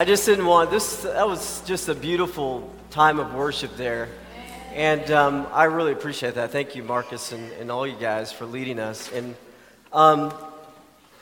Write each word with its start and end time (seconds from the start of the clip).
I 0.00 0.04
just 0.04 0.26
didn't 0.26 0.46
want 0.46 0.70
this. 0.70 1.02
That 1.02 1.26
was 1.26 1.60
just 1.62 1.88
a 1.88 1.94
beautiful 1.96 2.72
time 2.88 3.18
of 3.18 3.34
worship 3.34 3.76
there. 3.76 4.08
And 4.72 5.10
um, 5.10 5.48
I 5.52 5.64
really 5.64 5.90
appreciate 5.90 6.36
that. 6.36 6.52
Thank 6.52 6.76
you, 6.76 6.84
Marcus, 6.84 7.32
and, 7.32 7.50
and 7.54 7.68
all 7.68 7.84
you 7.84 7.96
guys 7.96 8.30
for 8.30 8.46
leading 8.46 8.78
us. 8.78 9.10
And 9.10 9.34
um, 9.92 10.32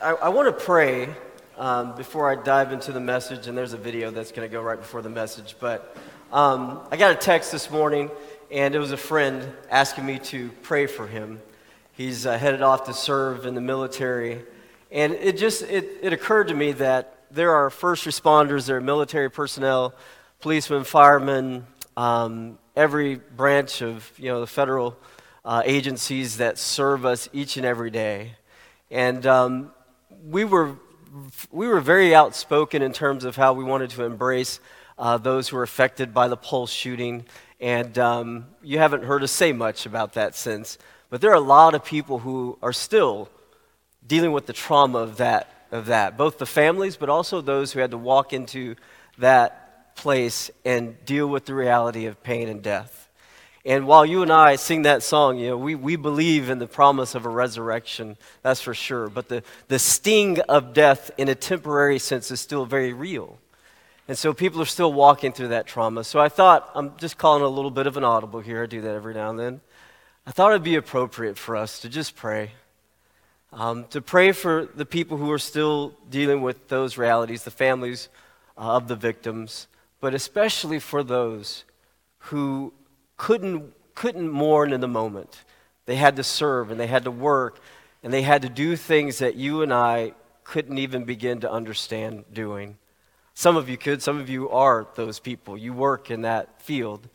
I, 0.03 0.11
I 0.11 0.29
want 0.29 0.55
to 0.55 0.65
pray 0.65 1.09
um, 1.57 1.97
before 1.97 2.31
I 2.31 2.35
dive 2.35 2.71
into 2.71 2.93
the 2.93 3.01
message. 3.01 3.47
And 3.47 3.57
there's 3.57 3.73
a 3.73 3.79
video 3.79 4.11
that's 4.11 4.31
going 4.31 4.47
to 4.47 4.53
go 4.53 4.61
right 4.61 4.79
before 4.79 5.01
the 5.01 5.09
message. 5.09 5.57
But 5.59 5.97
um, 6.31 6.81
I 6.91 6.99
got 6.99 7.13
a 7.13 7.19
text 7.19 7.53
this 7.53 7.71
morning, 7.71 8.11
and 8.53 8.75
it 8.75 8.79
was 8.79 8.93
a 8.93 8.99
friend 8.99 9.55
asking 9.71 10.05
me 10.05 10.19
to 10.19 10.51
pray 10.61 10.87
for 10.87 11.07
him. 11.07 11.41
He's 11.93 12.27
uh, 12.27 12.37
headed 12.37 12.61
off 12.61 12.85
to 12.85 12.93
serve 12.93 13.47
in 13.47 13.55
the 13.55 13.63
military. 13.63 14.43
And 14.93 15.15
it 15.15 15.39
just 15.39 15.63
it, 15.63 15.89
it 16.03 16.13
occurred 16.13 16.49
to 16.49 16.55
me 16.55 16.73
that 16.73 17.16
there 17.31 17.55
are 17.55 17.71
first 17.71 18.05
responders, 18.05 18.67
there 18.67 18.77
are 18.77 18.81
military 18.81 19.31
personnel, 19.31 19.95
policemen, 20.41 20.85
firemen, 20.85 21.67
um, 21.97 22.59
every 22.75 23.17
branch 23.17 23.83
of 23.83 24.11
you 24.19 24.29
know 24.31 24.41
the 24.41 24.47
federal 24.47 24.97
uh, 25.45 25.63
agencies 25.65 26.39
that 26.39 26.59
serve 26.59 27.05
us 27.07 27.29
each 27.33 27.57
and 27.57 27.67
every 27.67 27.91
day, 27.91 28.33
and 28.91 29.27
um, 29.27 29.73
we 30.25 30.45
were 30.45 30.77
we 31.51 31.67
were 31.67 31.81
very 31.81 32.15
outspoken 32.15 32.83
in 32.83 32.93
terms 32.93 33.25
of 33.25 33.37
how 33.37 33.53
we 33.53 33.65
wanted 33.65 33.91
to 33.91 34.05
embrace 34.05 34.61
uh, 34.99 35.17
those 35.19 35.49
who 35.49 35.57
were 35.57 35.63
affected 35.63 36.13
by 36.13 36.29
the 36.29 36.37
Pulse 36.37 36.71
shooting, 36.71 37.25
and 37.61 37.99
um, 37.99 38.47
you 38.63 38.79
haven't 38.79 39.05
heard 39.05 39.23
us 39.23 39.33
say 39.33 39.53
much 39.53 39.87
about 39.87 40.15
that 40.15 40.35
since. 40.35 40.79
But 41.09 41.21
there 41.21 41.31
are 41.31 41.35
a 41.35 41.41
lot 41.41 41.75
of 41.75 41.85
people 41.85 42.19
who 42.19 42.59
are 42.63 42.73
still 42.73 43.29
dealing 44.07 44.33
with 44.33 44.47
the 44.47 44.53
trauma 44.53 44.99
of 44.99 45.19
that 45.19 45.56
of 45.71 45.87
that, 45.87 46.17
both 46.17 46.39
the 46.39 46.47
families, 46.47 46.97
but 46.97 47.09
also 47.09 47.41
those 47.41 47.73
who 47.73 47.81
had 47.81 47.91
to 47.91 47.99
walk 47.99 48.33
into 48.33 48.77
that 49.19 49.95
place 49.97 50.51
and 50.65 51.05
deal 51.05 51.27
with 51.27 51.47
the 51.47 51.55
reality 51.55 52.07
of 52.07 52.23
pain 52.23 52.49
and 52.49 52.63
death. 52.63 53.09
And 53.65 53.89
while 53.89 54.07
you 54.07 54.23
and 54.23 54.33
I 54.33 54.55
sing 54.57 54.83
that 54.83 55.03
song, 55.03 55.39
you 55.39 55.49
know, 55.49 55.57
we, 55.57 55.75
we 55.75 55.97
believe 55.97 56.51
in 56.51 56.61
the 56.61 56.69
promise 56.69 57.17
of 57.17 57.27
a 57.27 57.29
resurrection, 57.29 58.17
that's 58.43 58.61
for 58.61 58.75
sure. 58.75 59.09
But 59.09 59.29
the, 59.29 59.43
the 59.67 59.81
sting 59.81 60.39
of 60.43 60.73
death 60.73 61.11
in 61.19 61.29
a 61.29 61.35
temporary 61.35 61.99
sense 61.99 62.31
is 62.31 62.41
still 62.41 62.65
very 62.65 62.93
real. 62.93 63.39
And 64.07 64.17
so 64.17 64.33
people 64.33 64.63
are 64.63 64.67
still 64.67 64.93
walking 64.93 65.33
through 65.33 65.49
that 65.49 65.67
trauma. 65.67 66.05
So 66.05 66.21
I 66.21 66.29
thought, 66.29 66.71
I'm 66.77 66.97
just 66.97 67.19
calling 67.19 67.43
a 67.43 67.49
little 67.49 67.73
bit 67.73 67.89
of 67.89 67.97
an 67.97 68.05
audible 68.05 68.39
here. 68.39 68.63
I 68.63 68.67
do 68.67 68.83
that 68.83 68.95
every 68.95 69.15
now 69.15 69.31
and 69.31 69.39
then. 69.39 69.61
I 70.25 70.31
thought 70.31 70.53
it'd 70.53 70.63
be 70.63 70.77
appropriate 70.77 71.37
for 71.37 71.57
us 71.57 71.81
to 71.81 71.89
just 71.89 72.15
pray. 72.15 72.53
Um, 73.53 73.85
to 73.91 74.01
pray 74.03 74.33
for 74.33 74.69
the 74.75 74.87
people 74.87 75.17
who 75.17 75.31
are 75.31 75.39
still 75.39 75.95
dealing 76.11 76.43
with 76.43 76.69
those 76.69 76.99
realities, 76.99 77.45
the 77.45 77.51
families 77.51 78.09
uh, 78.59 78.77
of 78.77 78.89
the 78.89 78.97
victims, 78.97 79.67
but 80.01 80.15
especially 80.15 80.79
for 80.79 81.03
those 81.03 81.65
who 82.19 82.73
couldn't, 83.17 83.73
couldn't 83.95 84.29
mourn 84.29 84.73
in 84.73 84.81
the 84.81 84.89
moment. 84.89 85.45
They 85.87 85.97
had 85.97 86.17
to 86.17 86.25
serve 86.25 86.71
and 86.71 86.79
they 86.79 86.89
had 86.89 87.05
to 87.05 87.11
work 87.11 87.61
and 88.03 88.13
they 88.13 88.23
had 88.23 88.43
to 88.43 88.49
do 88.49 88.77
things 88.77 89.19
that 89.19 89.37
you 89.37 89.63
and 89.63 89.73
I 89.73 90.13
couldn't 90.45 90.79
even 90.79 91.05
begin 91.05 91.41
to 91.41 91.51
understand 91.51 92.25
doing. 92.33 92.77
Some 93.35 93.57
of 93.57 93.69
you 93.69 93.77
could, 93.77 94.01
some 94.03 94.19
of 94.19 94.29
you 94.31 94.49
are 94.51 94.87
those 94.95 95.19
people. 95.19 95.57
You 95.57 95.73
work 95.73 96.11
in 96.11 96.23
that 96.23 96.63
field. 96.63 97.09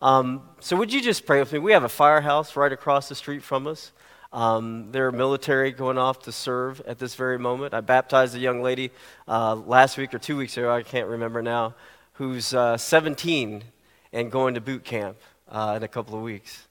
Um, 0.00 0.42
so, 0.60 0.76
would 0.76 0.92
you 0.92 1.02
just 1.02 1.26
pray 1.26 1.40
with 1.40 1.52
me? 1.52 1.58
We 1.58 1.72
have 1.72 1.84
a 1.84 1.88
firehouse 1.88 2.54
right 2.54 2.72
across 2.72 3.08
the 3.08 3.14
street 3.14 3.42
from 3.42 3.66
us. 3.66 3.92
Um, 4.36 4.92
there 4.92 5.06
are 5.06 5.12
military 5.12 5.72
going 5.72 5.96
off 5.96 6.24
to 6.24 6.30
serve 6.30 6.82
at 6.82 6.98
this 6.98 7.14
very 7.14 7.38
moment. 7.38 7.72
I 7.72 7.80
baptized 7.80 8.34
a 8.34 8.38
young 8.38 8.60
lady 8.60 8.90
uh, 9.26 9.54
last 9.54 9.96
week 9.96 10.12
or 10.12 10.18
two 10.18 10.36
weeks 10.36 10.58
ago, 10.58 10.70
I 10.70 10.82
can't 10.82 11.08
remember 11.08 11.40
now, 11.40 11.74
who's 12.12 12.52
uh, 12.52 12.76
17 12.76 13.64
and 14.12 14.30
going 14.30 14.52
to 14.52 14.60
boot 14.60 14.84
camp 14.84 15.16
uh, 15.48 15.72
in 15.78 15.82
a 15.82 15.88
couple 15.88 16.16
of 16.16 16.22
weeks. 16.22 16.66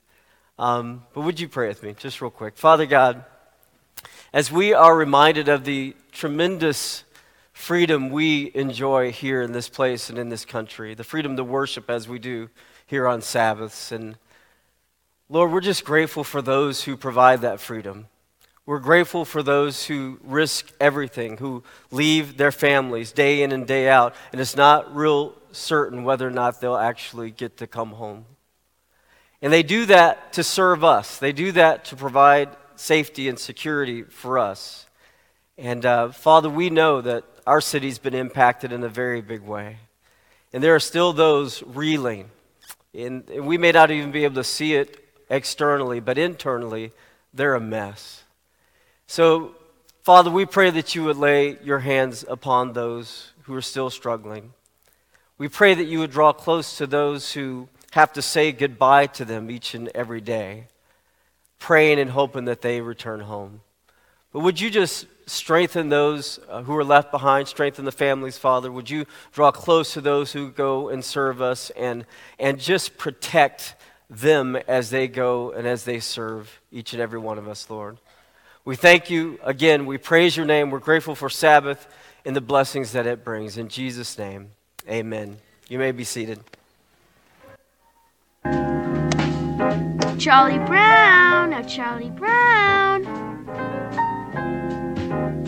Um, 0.60 1.06
but 1.16 1.22
would 1.22 1.40
you 1.40 1.50
pray 1.50 1.68
with 1.68 1.82
me, 1.82 1.96
just 1.98 2.22
real 2.22 2.30
quick? 2.30 2.56
Father 2.56 2.86
God, 2.86 3.26
as 4.32 4.52
we 4.52 4.76
are 4.76 4.96
reminded 4.96 5.50
of 5.50 5.66
the 5.66 5.96
tremendous 6.12 7.04
freedom 7.52 8.12
we 8.12 8.52
enjoy 8.54 9.12
here 9.12 9.42
in 9.42 9.54
this 9.54 9.70
place 9.70 10.12
and 10.12 10.20
in 10.20 10.30
this 10.30 10.46
country, 10.46 10.94
the 10.94 11.04
freedom 11.04 11.36
to 11.36 11.44
worship 11.44 11.90
as 11.90 12.08
we 12.08 12.20
do 12.20 12.48
here 12.86 13.08
on 13.08 13.24
Sabbaths, 13.24 13.92
and 13.92 14.18
Lord, 15.28 15.52
we're 15.52 15.62
just 15.62 15.86
grateful 15.86 16.24
for 16.24 16.44
those 16.44 16.84
who 16.84 16.96
provide 16.96 17.42
that 17.42 17.60
freedom. 17.60 18.06
We're 18.68 18.78
grateful 18.78 19.26
for 19.26 19.42
those 19.42 19.86
who 19.86 20.20
risk 20.24 20.72
everything, 20.80 21.38
who 21.38 21.64
leave 21.90 22.38
their 22.38 22.52
families 22.52 23.12
day 23.12 23.42
in 23.42 23.52
and 23.52 23.66
day 23.66 23.90
out, 23.90 24.14
and 24.32 24.40
it's 24.40 24.56
not 24.56 24.96
real 24.96 25.34
certain 25.52 26.04
whether 26.04 26.28
or 26.28 26.32
not 26.32 26.62
they'll 26.62 26.76
actually 26.76 27.32
get 27.32 27.58
to 27.58 27.66
come 27.66 27.94
home. 27.94 28.26
And 29.42 29.52
they 29.52 29.64
do 29.64 29.88
that 29.88 30.34
to 30.34 30.44
serve 30.44 30.84
us, 30.84 31.18
they 31.18 31.32
do 31.32 31.52
that 31.54 31.86
to 31.86 31.96
provide 31.96 32.50
safety 32.76 33.28
and 33.28 33.40
security 33.40 34.04
for 34.04 34.38
us. 34.38 34.86
And 35.58 35.88
uh, 35.88 36.12
Father, 36.12 36.52
we 36.52 36.70
know 36.70 37.02
that 37.02 37.24
our 37.48 37.62
city's 37.62 37.98
been 37.98 38.14
impacted 38.14 38.72
in 38.72 38.84
a 38.84 38.90
very 38.90 39.22
big 39.22 39.42
way. 39.42 39.78
And 40.54 40.64
there 40.64 40.76
are 40.76 40.80
still 40.80 41.14
those 41.14 41.64
reeling. 41.64 42.30
And 42.94 43.28
we 43.28 43.58
may 43.58 43.72
not 43.72 43.90
even 43.90 44.12
be 44.12 44.24
able 44.24 44.36
to 44.36 44.44
see 44.44 44.76
it 44.76 45.05
externally, 45.30 46.00
but 46.00 46.18
internally, 46.18 46.92
they're 47.34 47.56
a 47.56 47.62
mess. 47.62 48.24
So, 49.08 49.56
Father, 50.04 50.32
we 50.32 50.46
pray 50.46 50.70
that 50.72 50.96
you 50.96 51.04
would 51.04 51.18
lay 51.18 51.58
your 51.64 51.80
hands 51.80 52.26
upon 52.28 52.74
those 52.74 53.32
who 53.44 53.56
are 53.56 53.62
still 53.62 53.90
struggling. 53.90 54.54
We 55.38 55.48
pray 55.48 55.74
that 55.74 55.86
you 55.86 56.00
would 56.00 56.12
draw 56.12 56.32
close 56.32 56.78
to 56.78 56.88
those 56.88 57.34
who 57.34 57.68
have 57.92 58.14
to 58.14 58.22
say 58.22 58.52
goodbye 58.52 59.08
to 59.08 59.26
them 59.26 59.50
each 59.50 59.74
and 59.74 59.90
every 59.96 60.22
day, 60.22 60.68
praying 61.60 62.00
and 62.00 62.10
hoping 62.10 62.46
that 62.46 62.62
they 62.62 62.82
return 62.82 63.22
home. 63.22 63.62
But 64.32 64.42
would 64.42 64.60
you 64.60 64.70
just 64.70 65.08
strengthen 65.28 65.90
those 65.90 66.40
uh, 66.50 66.62
who 66.64 66.76
are 66.76 66.84
left 66.84 67.10
behind, 67.10 67.48
strengthen 67.48 67.86
the 67.86 67.92
families, 67.92 68.38
Father? 68.38 68.72
Would 68.72 68.90
you 68.90 69.06
draw 69.32 69.52
close 69.52 69.94
to 69.94 70.02
those 70.02 70.34
who 70.34 70.52
go 70.52 70.90
and 70.90 71.04
serve 71.04 71.42
us 71.42 71.70
and, 71.72 72.06
and 72.38 72.60
just 72.60 72.98
protect 72.98 73.76
them 74.22 74.56
as 74.56 74.90
they 74.90 75.08
go 75.08 75.52
and 75.52 75.68
as 75.68 75.84
they 75.84 76.00
serve 76.00 76.62
each 76.72 76.94
and 76.94 77.02
every 77.02 77.20
one 77.20 77.38
of 77.38 77.48
us, 77.48 77.70
Lord. 77.70 77.98
We 78.64 78.76
thank 78.76 79.10
you 79.10 79.40
again. 79.44 79.86
We 79.86 79.98
praise 79.98 80.36
your 80.36 80.46
name. 80.46 80.72
We're 80.72 80.80
grateful 80.80 81.16
for 81.16 81.30
Sabbath 81.30 81.88
and 82.26 82.36
the 82.36 82.42
blessings 82.42 82.94
that 82.94 83.06
it 83.06 83.24
brings. 83.24 83.58
In 83.58 83.70
Jesus' 83.70 84.18
name, 84.18 84.52
amen. 84.90 85.38
You 85.68 85.78
may 85.78 85.92
be 85.92 86.04
seated. 86.04 86.40
Charlie 90.18 90.60
Brown, 90.66 91.52
now 91.52 91.62
Charlie 91.68 92.10
Brown. 92.10 93.06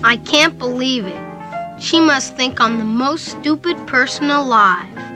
I 0.03 0.17
can't 0.17 0.57
believe 0.59 1.05
it. 1.05 1.81
She 1.81 1.99
must 1.99 2.35
think 2.35 2.59
I'm 2.59 2.77
the 2.77 2.85
most 2.85 3.25
stupid 3.25 3.77
person 3.87 4.29
alive. 4.29 5.06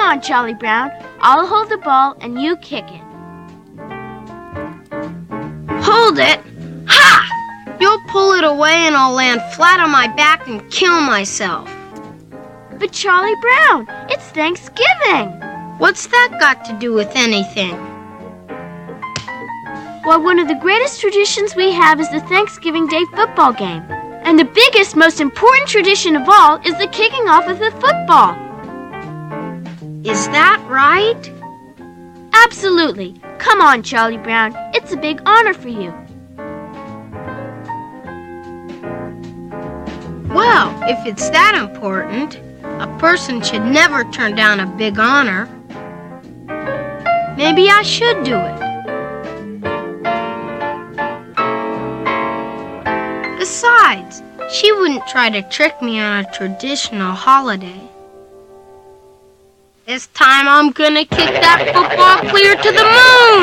Come 0.00 0.12
on, 0.12 0.22
Charlie 0.22 0.54
Brown. 0.54 0.90
I'll 1.20 1.46
hold 1.46 1.68
the 1.68 1.76
ball 1.76 2.16
and 2.22 2.40
you 2.40 2.56
kick 2.56 2.86
it. 2.88 3.02
Hold 5.84 6.18
it? 6.18 6.40
Ha! 6.88 7.76
You'll 7.78 8.00
pull 8.08 8.32
it 8.32 8.42
away 8.42 8.72
and 8.72 8.96
I'll 8.96 9.12
land 9.12 9.42
flat 9.52 9.78
on 9.78 9.90
my 9.90 10.08
back 10.08 10.48
and 10.48 10.68
kill 10.70 11.02
myself. 11.02 11.70
But 12.78 12.92
Charlie 12.92 13.36
Brown, 13.42 13.86
it's 14.08 14.24
Thanksgiving. 14.30 15.38
What's 15.76 16.06
that 16.06 16.38
got 16.40 16.64
to 16.64 16.72
do 16.78 16.94
with 16.94 17.12
anything? 17.14 17.76
Well, 20.06 20.22
one 20.22 20.38
of 20.38 20.48
the 20.48 20.58
greatest 20.62 21.02
traditions 21.02 21.54
we 21.54 21.72
have 21.72 22.00
is 22.00 22.08
the 22.08 22.20
Thanksgiving 22.20 22.86
Day 22.86 23.04
football 23.14 23.52
game. 23.52 23.82
And 24.24 24.38
the 24.38 24.46
biggest, 24.46 24.96
most 24.96 25.20
important 25.20 25.68
tradition 25.68 26.16
of 26.16 26.26
all 26.26 26.56
is 26.64 26.78
the 26.78 26.88
kicking 26.88 27.28
off 27.28 27.46
of 27.48 27.58
the 27.58 27.70
football. 27.72 28.49
Is 30.02 30.28
that 30.28 30.64
right? 30.66 31.30
Absolutely. 32.32 33.20
Come 33.36 33.60
on, 33.60 33.82
Charlie 33.82 34.16
Brown. 34.16 34.54
It's 34.72 34.92
a 34.92 34.96
big 34.96 35.20
honor 35.26 35.52
for 35.52 35.68
you. 35.68 35.92
Well, 40.34 40.74
if 40.84 41.06
it's 41.06 41.28
that 41.28 41.54
important, 41.54 42.40
a 42.62 42.86
person 42.98 43.42
should 43.42 43.64
never 43.64 44.04
turn 44.04 44.34
down 44.34 44.60
a 44.60 44.66
big 44.66 44.98
honor. 44.98 45.46
Maybe 47.36 47.68
I 47.68 47.82
should 47.82 48.24
do 48.24 48.38
it. 48.38 48.58
Besides, 53.38 54.22
she 54.50 54.72
wouldn't 54.72 55.06
try 55.08 55.28
to 55.28 55.42
trick 55.50 55.82
me 55.82 56.00
on 56.00 56.24
a 56.24 56.32
traditional 56.32 57.12
holiday. 57.12 57.89
This 59.90 60.06
time 60.14 60.46
I'm 60.46 60.70
gonna 60.70 61.04
kick 61.04 61.08
that 61.40 61.64
football 61.74 62.30
clear 62.30 62.54
to 62.54 62.62
the 62.62 62.84
moon! 62.94 63.42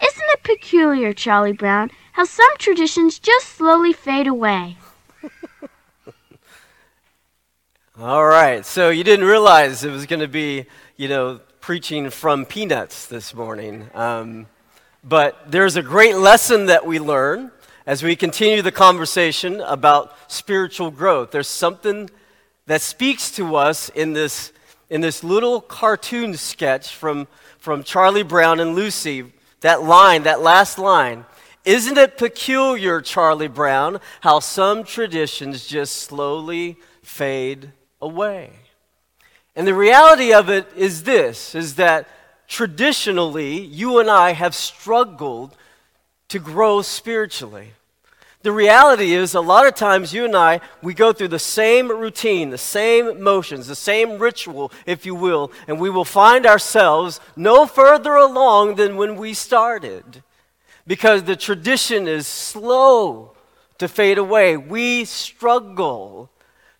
Isn't 0.00 0.28
it 0.30 0.42
peculiar, 0.44 1.12
Charlie 1.12 1.52
Brown, 1.52 1.90
how 2.12 2.22
some 2.24 2.56
traditions 2.58 3.18
just 3.18 3.48
slowly 3.48 3.92
fade 3.92 4.28
away? 4.28 4.76
All 7.98 8.26
right, 8.26 8.64
so 8.64 8.90
you 8.90 9.02
didn't 9.02 9.26
realize 9.26 9.82
it 9.82 9.90
was 9.90 10.06
going 10.06 10.20
to 10.20 10.28
be, 10.28 10.66
you 10.96 11.08
know, 11.08 11.40
preaching 11.60 12.10
from 12.10 12.44
peanuts 12.44 13.06
this 13.06 13.34
morning. 13.34 13.90
Um, 13.92 14.46
but 15.02 15.50
there's 15.50 15.74
a 15.74 15.82
great 15.82 16.14
lesson 16.14 16.66
that 16.66 16.86
we 16.86 17.00
learn 17.00 17.50
as 17.88 18.02
we 18.02 18.14
continue 18.14 18.60
the 18.60 18.70
conversation 18.70 19.62
about 19.62 20.14
spiritual 20.30 20.90
growth. 20.90 21.30
There's 21.30 21.48
something 21.48 22.10
that 22.66 22.82
speaks 22.82 23.30
to 23.30 23.56
us 23.56 23.88
in 23.88 24.12
this, 24.12 24.52
in 24.90 25.00
this 25.00 25.24
little 25.24 25.62
cartoon 25.62 26.36
sketch 26.36 26.94
from, 26.94 27.26
from 27.56 27.82
Charlie 27.82 28.22
Brown 28.22 28.60
and 28.60 28.74
Lucy. 28.74 29.32
That 29.62 29.84
line, 29.84 30.24
that 30.24 30.42
last 30.42 30.78
line. 30.78 31.24
Isn't 31.64 31.96
it 31.96 32.18
peculiar, 32.18 33.00
Charlie 33.00 33.48
Brown, 33.48 34.00
how 34.20 34.40
some 34.40 34.84
traditions 34.84 35.66
just 35.66 35.96
slowly 35.96 36.76
fade 37.00 37.72
away. 38.02 38.50
And 39.56 39.66
the 39.66 39.72
reality 39.72 40.34
of 40.34 40.50
it 40.50 40.66
is 40.76 41.04
this 41.04 41.54
is 41.54 41.76
that 41.76 42.06
traditionally 42.48 43.58
you 43.58 43.98
and 43.98 44.10
I 44.10 44.32
have 44.32 44.54
struggled 44.54 45.56
to 46.28 46.38
grow 46.38 46.82
spiritually. 46.82 47.72
The 48.42 48.52
reality 48.52 49.14
is 49.14 49.34
a 49.34 49.40
lot 49.40 49.66
of 49.66 49.74
times 49.74 50.12
you 50.12 50.24
and 50.24 50.36
I 50.36 50.60
we 50.80 50.94
go 50.94 51.12
through 51.12 51.28
the 51.28 51.40
same 51.40 51.88
routine, 51.88 52.50
the 52.50 52.58
same 52.58 53.20
motions, 53.20 53.66
the 53.66 53.74
same 53.74 54.18
ritual, 54.18 54.70
if 54.86 55.04
you 55.04 55.14
will, 55.14 55.50
and 55.66 55.80
we 55.80 55.90
will 55.90 56.04
find 56.04 56.46
ourselves 56.46 57.20
no 57.36 57.66
further 57.66 58.14
along 58.14 58.76
than 58.76 58.96
when 58.96 59.16
we 59.16 59.34
started. 59.34 60.22
Because 60.86 61.24
the 61.24 61.36
tradition 61.36 62.06
is 62.06 62.26
slow 62.26 63.32
to 63.78 63.88
fade 63.88 64.18
away. 64.18 64.56
We 64.56 65.04
struggle 65.04 66.30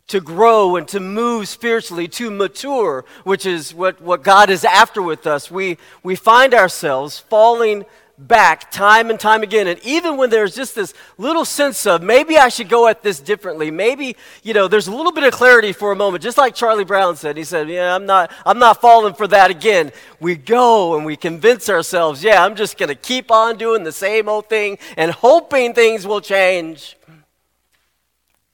to 0.08 0.20
grow 0.20 0.76
and 0.76 0.88
to 0.88 1.00
move 1.00 1.48
spiritually, 1.48 2.08
to 2.08 2.30
mature, 2.30 3.04
which 3.24 3.44
is 3.44 3.74
what, 3.74 4.00
what 4.00 4.22
God 4.22 4.48
is 4.48 4.64
after 4.64 5.02
with 5.02 5.26
us, 5.26 5.50
we, 5.50 5.76
we 6.02 6.16
find 6.16 6.54
ourselves 6.54 7.18
falling 7.18 7.84
back 8.18 8.70
time 8.72 9.10
and 9.10 9.20
time 9.20 9.42
again. 9.42 9.68
And 9.68 9.78
even 9.84 10.16
when 10.16 10.28
there's 10.28 10.54
just 10.54 10.74
this 10.74 10.92
little 11.16 11.44
sense 11.44 11.86
of 11.86 12.02
maybe 12.02 12.36
I 12.36 12.48
should 12.48 12.68
go 12.68 12.88
at 12.88 13.02
this 13.02 13.20
differently, 13.20 13.70
maybe, 13.70 14.16
you 14.42 14.52
know, 14.52 14.66
there's 14.66 14.88
a 14.88 14.94
little 14.94 15.12
bit 15.12 15.24
of 15.24 15.32
clarity 15.32 15.72
for 15.72 15.92
a 15.92 15.96
moment, 15.96 16.22
just 16.22 16.36
like 16.36 16.54
Charlie 16.54 16.84
Brown 16.84 17.16
said. 17.16 17.36
He 17.36 17.44
said, 17.44 17.68
Yeah, 17.68 17.94
I'm 17.94 18.06
not, 18.06 18.32
I'm 18.44 18.58
not 18.58 18.80
falling 18.80 19.14
for 19.14 19.28
that 19.28 19.50
again. 19.50 19.92
We 20.20 20.34
go 20.34 20.96
and 20.96 21.06
we 21.06 21.16
convince 21.16 21.68
ourselves, 21.68 22.24
yeah, 22.24 22.44
I'm 22.44 22.56
just 22.56 22.76
going 22.76 22.88
to 22.88 22.96
keep 22.96 23.30
on 23.30 23.56
doing 23.56 23.84
the 23.84 23.92
same 23.92 24.28
old 24.28 24.48
thing 24.48 24.78
and 24.96 25.12
hoping 25.12 25.74
things 25.74 26.06
will 26.06 26.20
change 26.20 26.96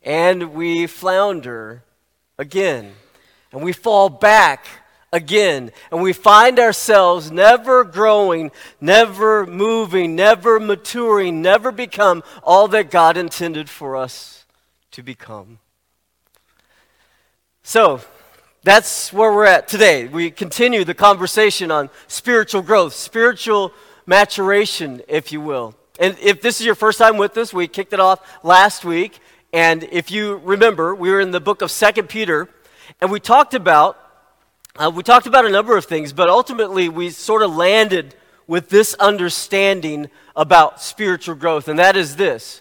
and 0.05 0.53
we 0.53 0.87
flounder 0.87 1.83
again. 2.39 2.93
And 3.53 3.63
we 3.63 3.73
fall 3.73 4.09
back 4.09 4.67
again. 5.15 5.71
And 5.91 6.03
we 6.03 6.13
find 6.13 6.59
ourselves 6.59 7.31
never 7.31 7.85
growing, 7.85 8.51
never 8.81 9.47
moving, 9.47 10.15
never 10.15 10.61
maturing, 10.61 11.41
never 11.41 11.73
become 11.73 12.23
all 12.43 12.69
that 12.69 12.91
God 12.91 13.17
intended 13.17 13.71
for 13.71 13.97
us 13.97 14.45
to 14.91 15.03
become. 15.03 15.59
So, 17.63 18.01
that's 18.63 19.13
where 19.13 19.33
we're 19.33 19.45
at 19.45 19.69
today. 19.69 20.07
We 20.07 20.31
continue 20.31 20.85
the 20.85 20.95
conversation 20.95 21.71
on 21.71 21.91
spiritual 22.09 22.63
growth, 22.63 22.95
spiritual 22.95 23.73
maturation, 24.07 25.03
if 25.07 25.33
you 25.33 25.41
will. 25.41 25.75
And 25.99 26.17
if 26.19 26.41
this 26.41 26.61
is 26.61 26.67
your 26.67 26.75
first 26.75 26.99
time 26.99 27.19
with 27.19 27.37
us, 27.37 27.53
we 27.53 27.69
kicked 27.69 27.93
it 27.93 28.01
off 28.01 28.21
last 28.43 28.85
week 28.85 29.21
and 29.55 29.85
if 29.93 30.11
you 30.11 30.39
remember, 30.39 30.97
we 30.97 31.13
were 31.13 31.21
in 31.21 31.31
the 31.31 31.39
book 31.39 31.63
of 31.63 31.71
Second 31.71 32.09
Peter, 32.09 32.49
and 33.01 33.09
we 33.09 33.21
talked 33.21 33.55
about 33.55 33.97
uh, 34.77 34.91
we 34.95 35.03
talked 35.03 35.27
about 35.27 35.47
a 35.47 35.51
number 35.51 35.77
of 35.77 35.85
things, 35.85 36.13
but 36.13 36.29
ultimately 36.29 36.89
we 36.89 37.11
sort 37.11 37.43
of 37.43 37.55
landed 37.55 38.15
with 38.47 38.69
this 38.69 38.95
understanding 38.95 40.11
about 40.35 40.81
spiritual 40.81 41.35
growth, 41.35 41.69
and 41.69 41.79
that 41.79 41.97
is 41.97 42.17
this. 42.17 42.61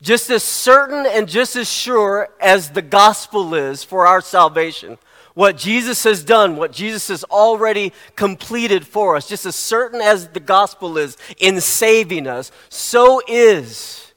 Just 0.00 0.30
as 0.30 0.42
certain 0.42 1.06
and 1.06 1.28
just 1.28 1.56
as 1.56 1.68
sure 1.70 2.28
as 2.40 2.70
the 2.70 2.82
gospel 2.82 3.54
is 3.54 3.84
for 3.84 4.06
our 4.06 4.20
salvation, 4.20 4.96
what 5.34 5.56
Jesus 5.56 6.02
has 6.04 6.24
done, 6.24 6.56
what 6.56 6.72
Jesus 6.72 7.08
has 7.08 7.24
already 7.24 7.92
completed 8.16 8.86
for 8.86 9.16
us, 9.16 9.28
just 9.28 9.46
as 9.46 9.54
certain 9.54 10.00
as 10.00 10.28
the 10.28 10.40
gospel 10.40 10.98
is 10.98 11.16
in 11.38 11.60
saving 11.60 12.26
us, 12.26 12.50
so 12.68 13.20
is 13.28 14.08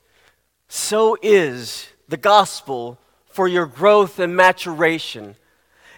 so 0.73 1.17
is 1.21 1.89
the 2.07 2.15
gospel 2.15 2.97
for 3.25 3.45
your 3.45 3.65
growth 3.65 4.19
and 4.19 4.37
maturation. 4.37 5.35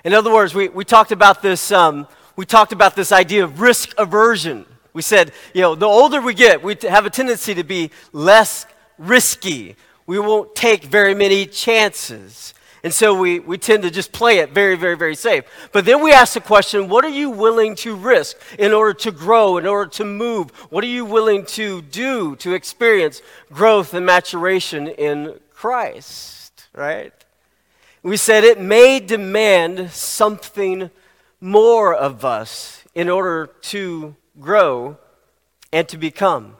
In 0.03 0.13
other 0.13 0.33
words, 0.33 0.53
we, 0.53 0.67
we 0.67 0.83
talked 0.83 1.13
about 1.13 1.41
this, 1.41 1.71
um, 1.71 2.07
we 2.35 2.45
talked 2.45 2.73
about 2.73 2.95
this 2.95 3.11
idea 3.11 3.44
of 3.44 3.61
risk 3.61 3.94
aversion. 3.97 4.65
We 4.91 5.01
said, 5.01 5.31
you 5.53 5.61
know, 5.61 5.75
the 5.75 5.85
older 5.85 6.21
we 6.21 6.33
get, 6.33 6.61
we 6.61 6.75
have 6.81 7.05
a 7.05 7.09
tendency 7.09 7.53
to 7.55 7.63
be 7.63 7.89
less 8.11 8.65
risky. 8.97 9.75
We 10.05 10.19
won't 10.19 10.55
take 10.55 10.83
very 10.83 11.15
many 11.15 11.45
chances. 11.45 12.53
And 12.83 12.94
so 12.94 13.17
we, 13.17 13.39
we 13.39 13.57
tend 13.57 13.83
to 13.83 13.89
just 13.89 14.11
play 14.11 14.39
it 14.39 14.50
very, 14.51 14.75
very, 14.75 14.97
very 14.97 15.15
safe. 15.15 15.45
But 15.71 15.85
then 15.85 16.03
we 16.03 16.11
ask 16.11 16.33
the 16.33 16.41
question 16.41 16.89
what 16.89 17.06
are 17.06 17.09
you 17.09 17.29
willing 17.29 17.75
to 17.77 17.95
risk 17.95 18.35
in 18.59 18.73
order 18.73 18.94
to 18.99 19.11
grow, 19.11 19.57
in 19.57 19.65
order 19.65 19.89
to 19.91 20.03
move? 20.03 20.51
What 20.69 20.83
are 20.83 20.88
you 20.88 21.06
willing 21.06 21.45
to 21.45 21.81
do 21.81 22.35
to 22.38 22.53
experience 22.53 23.21
growth 23.53 23.94
and 23.94 24.06
maturation 24.06 24.89
in 24.89 25.39
Christ, 25.53 26.67
right? 26.75 27.13
We 28.03 28.17
said 28.17 28.44
it 28.44 28.59
may 28.59 29.00
demand 29.00 29.91
something 29.91 30.91
more 31.39 31.95
of 31.95 32.25
us 32.25 32.83
in 32.94 33.09
order 33.09 33.47
to 33.61 34.15
grow 34.39 34.97
and 35.71 35.88
to 35.89 35.97
become. 35.97 36.57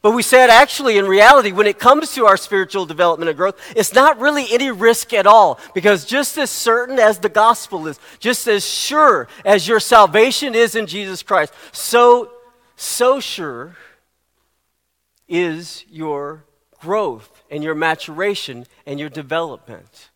But 0.00 0.12
we 0.12 0.22
said 0.22 0.50
actually, 0.50 0.96
in 0.96 1.06
reality, 1.06 1.50
when 1.50 1.66
it 1.66 1.80
comes 1.80 2.14
to 2.14 2.26
our 2.26 2.36
spiritual 2.36 2.86
development 2.86 3.28
and 3.28 3.36
growth, 3.36 3.60
it's 3.74 3.92
not 3.92 4.20
really 4.20 4.46
any 4.52 4.70
risk 4.70 5.12
at 5.12 5.26
all. 5.26 5.58
Because 5.74 6.04
just 6.04 6.38
as 6.38 6.50
certain 6.50 7.00
as 7.00 7.18
the 7.18 7.28
gospel 7.28 7.88
is, 7.88 7.98
just 8.20 8.46
as 8.46 8.64
sure 8.64 9.26
as 9.44 9.66
your 9.66 9.80
salvation 9.80 10.54
is 10.54 10.76
in 10.76 10.86
Jesus 10.86 11.24
Christ, 11.24 11.52
so, 11.72 12.30
so 12.76 13.18
sure 13.18 13.76
is 15.26 15.84
your 15.90 16.44
growth 16.80 17.42
and 17.50 17.64
your 17.64 17.74
maturation 17.74 18.66
and 18.86 19.00
your 19.00 19.08
development. 19.08 20.07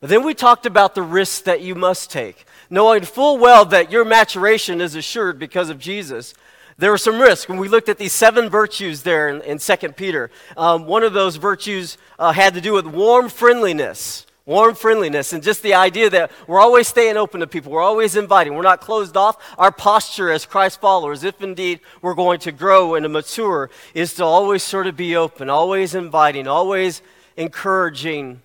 But 0.00 0.08
then 0.08 0.24
we 0.24 0.34
talked 0.34 0.66
about 0.66 0.94
the 0.94 1.02
risks 1.02 1.42
that 1.42 1.60
you 1.60 1.74
must 1.74 2.10
take, 2.10 2.44
knowing 2.70 3.04
full 3.04 3.38
well 3.38 3.64
that 3.66 3.92
your 3.92 4.04
maturation 4.04 4.80
is 4.80 4.94
assured 4.94 5.38
because 5.38 5.68
of 5.68 5.78
Jesus 5.78 6.34
there 6.80 6.90
were 6.90 6.98
some 6.98 7.20
risks. 7.20 7.48
When 7.48 7.58
we 7.58 7.68
looked 7.68 7.90
at 7.90 7.98
these 7.98 8.14
seven 8.14 8.48
virtues 8.48 9.02
there 9.02 9.28
in, 9.28 9.42
in 9.42 9.58
2 9.58 9.76
Peter, 9.92 10.30
um, 10.56 10.86
one 10.86 11.02
of 11.02 11.12
those 11.12 11.36
virtues 11.36 11.98
uh, 12.18 12.32
had 12.32 12.54
to 12.54 12.60
do 12.60 12.72
with 12.72 12.86
warm 12.86 13.28
friendliness. 13.28 14.26
Warm 14.46 14.74
friendliness, 14.74 15.32
and 15.32 15.42
just 15.44 15.62
the 15.62 15.74
idea 15.74 16.10
that 16.10 16.32
we're 16.48 16.58
always 16.58 16.88
staying 16.88 17.16
open 17.16 17.38
to 17.40 17.46
people, 17.46 17.70
we're 17.70 17.82
always 17.82 18.16
inviting, 18.16 18.54
we're 18.54 18.62
not 18.62 18.80
closed 18.80 19.16
off. 19.16 19.36
Our 19.58 19.70
posture 19.70 20.30
as 20.30 20.44
Christ 20.44 20.80
followers, 20.80 21.22
if 21.22 21.40
indeed 21.40 21.80
we're 22.02 22.14
going 22.14 22.40
to 22.40 22.50
grow 22.50 22.94
and 22.94 23.04
to 23.04 23.08
mature, 23.08 23.70
is 23.94 24.14
to 24.14 24.24
always 24.24 24.64
sort 24.64 24.88
of 24.88 24.96
be 24.96 25.14
open, 25.14 25.50
always 25.50 25.94
inviting, 25.94 26.48
always 26.48 27.00
encouraging 27.36 28.40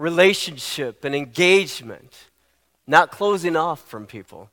relationship 0.00 1.04
and 1.04 1.14
engagement, 1.14 2.30
not 2.86 3.10
closing 3.10 3.54
off 3.54 3.86
from 3.86 4.06
people. 4.06 4.50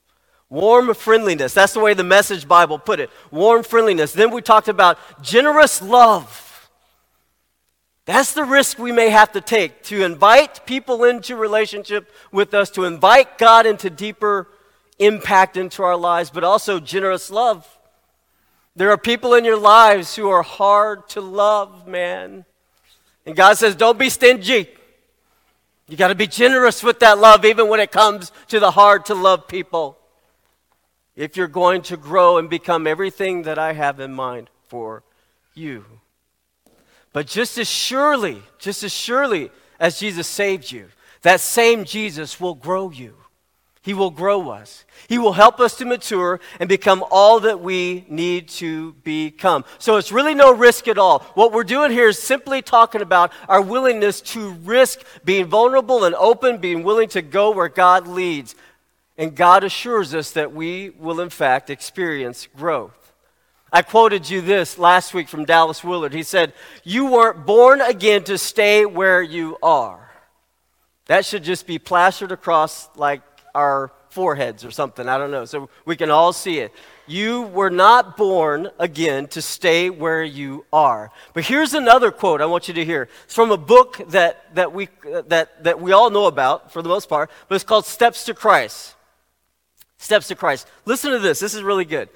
Warm 0.50 0.94
friendliness. 0.94 1.54
That's 1.54 1.74
the 1.74 1.80
way 1.80 1.94
the 1.94 2.04
message 2.04 2.48
Bible 2.48 2.78
put 2.78 3.00
it. 3.00 3.10
Warm 3.32 3.64
friendliness. 3.64 4.14
Then 4.14 4.32
we 4.32 4.42
talked 4.42 4.68
about 4.68 4.98
generous 5.22 5.82
love. 5.82 6.70
That's 8.06 8.34
the 8.34 8.46
risk 8.46 8.78
we 8.78 8.92
may 8.92 9.10
have 9.10 9.32
to 9.34 9.42
take 9.42 9.84
to 9.84 10.04
invite 10.04 10.66
people 10.66 11.04
into 11.04 11.36
relationship 11.36 12.10
with 12.32 12.54
us, 12.54 12.70
to 12.72 12.86
invite 12.86 13.38
God 13.38 13.66
into 13.66 13.90
deeper 13.90 14.48
impact 15.00 15.58
into 15.58 15.84
our 15.84 15.98
lives, 15.98 16.30
but 16.30 16.44
also 16.44 16.80
generous 16.80 17.30
love. 17.30 17.68
There 18.76 18.92
are 18.92 18.98
people 18.98 19.34
in 19.34 19.44
your 19.44 19.60
lives 19.60 20.16
who 20.16 20.30
are 20.30 20.44
hard 20.44 21.10
to 21.10 21.22
love, 21.22 21.88
man. 21.88 22.46
And 23.26 23.36
God 23.36 23.58
says, 23.58 23.76
don't 23.76 24.00
be 24.00 24.10
stingy. 24.10 24.70
You 25.88 25.96
got 25.96 26.10
to 26.10 26.16
be 26.16 26.28
generous 26.28 26.84
with 26.84 27.00
that 27.00 27.18
love, 27.18 27.46
even 27.46 27.70
when 27.70 27.80
it 27.80 27.92
comes 27.92 28.32
to 28.50 28.60
the 28.60 28.72
hard 28.72 29.06
to 29.06 29.16
love 29.16 29.48
people 29.48 29.98
if 31.16 31.36
you're 31.36 31.48
going 31.48 31.82
to 31.82 31.98
grow 31.98 32.38
and 32.38 32.50
become 32.50 32.86
everything 32.86 33.44
that 33.44 33.58
I 33.58 33.74
have 33.74 34.00
in 34.00 34.14
mind 34.14 34.50
for 34.68 35.04
you. 35.56 35.84
But 37.12 37.26
just 37.26 37.58
as 37.58 37.68
surely, 37.68 38.44
just 38.60 38.84
as 38.84 38.92
surely 38.92 39.50
as 39.80 40.00
Jesus 40.00 40.28
saved 40.28 40.72
you, 40.72 40.90
that 41.24 41.40
same 41.40 41.86
Jesus 41.86 42.40
will 42.40 42.54
grow 42.54 42.92
you. 42.92 43.16
He 43.88 43.94
will 43.94 44.12
grow 44.12 44.50
us. 44.50 44.84
He 45.08 45.18
will 45.18 45.32
help 45.32 45.62
us 45.62 45.78
to 45.78 45.86
mature 45.86 46.42
and 46.60 46.68
become 46.68 47.06
all 47.10 47.40
that 47.40 47.62
we 47.62 48.04
need 48.10 48.50
to 48.50 48.92
become. 49.06 49.64
So 49.80 49.96
it's 49.96 50.12
really 50.12 50.36
no 50.36 50.54
risk 50.54 50.90
at 50.90 50.98
all. 50.98 51.20
What 51.36 51.54
we're 51.54 51.64
doing 51.64 51.92
here 51.92 52.10
is 52.10 52.22
simply 52.22 52.62
talking 52.62 53.02
about 53.02 53.32
our 53.48 53.62
willingness 53.62 54.20
to 54.34 54.50
risk 54.66 55.06
being 55.24 55.46
vulnerable 55.46 56.04
and 56.04 56.16
open, 56.16 56.58
being 56.58 56.84
willing 56.84 57.08
to 57.08 57.22
go 57.22 57.52
where 57.52 57.70
God 57.70 58.10
leads. 58.10 58.56
And 59.18 59.34
God 59.34 59.64
assures 59.64 60.14
us 60.14 60.32
that 60.32 60.52
we 60.52 60.90
will, 60.90 61.22
in 61.22 61.30
fact, 61.30 61.70
experience 61.70 62.46
growth. 62.58 63.14
I 63.72 63.84
quoted 63.84 64.30
you 64.30 64.42
this 64.42 64.78
last 64.78 65.14
week 65.14 65.30
from 65.30 65.46
Dallas 65.46 65.82
Willard. 65.82 66.12
He 66.12 66.24
said, 66.24 66.52
You 66.84 67.06
weren't 67.06 67.46
born 67.46 67.80
again 67.80 68.26
to 68.26 68.38
stay 68.38 68.86
where 68.86 69.22
you 69.22 69.58
are. 69.64 70.12
That 71.06 71.26
should 71.26 71.46
just 71.46 71.66
be 71.66 71.80
plastered 71.80 72.34
across 72.34 72.90
like 72.98 73.22
our 73.58 73.92
foreheads 74.10 74.64
or 74.64 74.70
something. 74.70 75.10
I 75.10 75.18
don't 75.18 75.32
know. 75.32 75.46
So 75.46 75.70
we 75.84 75.96
can 75.96 76.12
all 76.12 76.32
see 76.32 76.60
it. 76.60 76.72
You 77.08 77.42
were 77.42 77.72
not 77.72 78.16
born 78.16 78.70
again 78.78 79.28
to 79.30 79.42
stay 79.42 79.90
where 79.90 80.24
you 80.24 80.66
are. 80.72 81.10
But 81.34 81.46
here's 81.46 81.74
another 81.74 82.12
quote 82.12 82.40
I 82.40 82.46
want 82.46 82.68
you 82.68 82.76
to 82.76 82.86
hear. 82.86 83.10
It's 83.26 83.34
from 83.34 83.52
a 83.52 83.58
book 83.58 84.00
that, 84.10 84.54
that, 84.56 84.74
we, 84.74 84.90
that, 85.28 85.64
that 85.64 85.82
we 85.82 85.92
all 85.92 86.12
know 86.12 86.26
about 86.26 86.72
for 86.72 86.82
the 86.84 86.90
most 86.90 87.10
part, 87.10 87.32
but 87.48 87.56
it's 87.56 87.64
called 87.64 87.86
Steps 87.86 88.26
to 88.26 88.36
Christ. 88.36 88.96
Steps 89.98 90.28
to 90.28 90.36
Christ. 90.36 90.68
Listen 90.86 91.12
to 91.12 91.20
this. 91.20 91.40
This 91.40 91.56
is 91.56 91.64
really 91.64 91.86
good. 91.86 92.10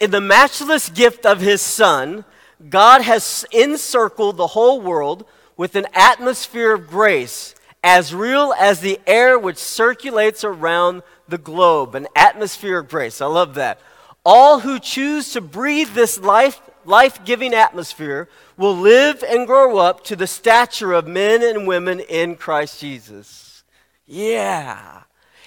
In 0.00 0.10
the 0.10 0.20
matchless 0.20 0.88
gift 0.88 1.24
of 1.24 1.40
his 1.40 1.62
Son, 1.62 2.24
God 2.68 3.02
has 3.02 3.46
encircled 3.52 4.36
the 4.36 4.48
whole 4.48 4.80
world 4.80 5.24
with 5.56 5.76
an 5.76 5.86
atmosphere 5.94 6.74
of 6.74 6.88
grace 6.88 7.54
as 7.88 8.14
real 8.14 8.52
as 8.58 8.80
the 8.80 9.00
air 9.06 9.38
which 9.38 9.56
circulates 9.56 10.44
around 10.44 11.02
the 11.26 11.38
globe, 11.38 11.94
an 11.94 12.06
atmosphere 12.14 12.80
of 12.80 12.88
grace. 12.90 13.22
I 13.22 13.26
love 13.26 13.54
that. 13.54 13.80
All 14.26 14.60
who 14.60 14.78
choose 14.78 15.32
to 15.32 15.40
breathe 15.40 15.94
this 15.94 16.20
life 16.20 16.60
life 16.84 17.24
giving 17.24 17.54
atmosphere 17.54 18.28
will 18.58 18.76
live 18.76 19.24
and 19.26 19.46
grow 19.46 19.78
up 19.78 20.04
to 20.04 20.16
the 20.16 20.26
stature 20.26 20.92
of 20.92 21.06
men 21.06 21.42
and 21.42 21.66
women 21.66 22.00
in 22.00 22.36
Christ 22.36 22.78
Jesus. 22.78 23.64
Yeah. 24.06 25.04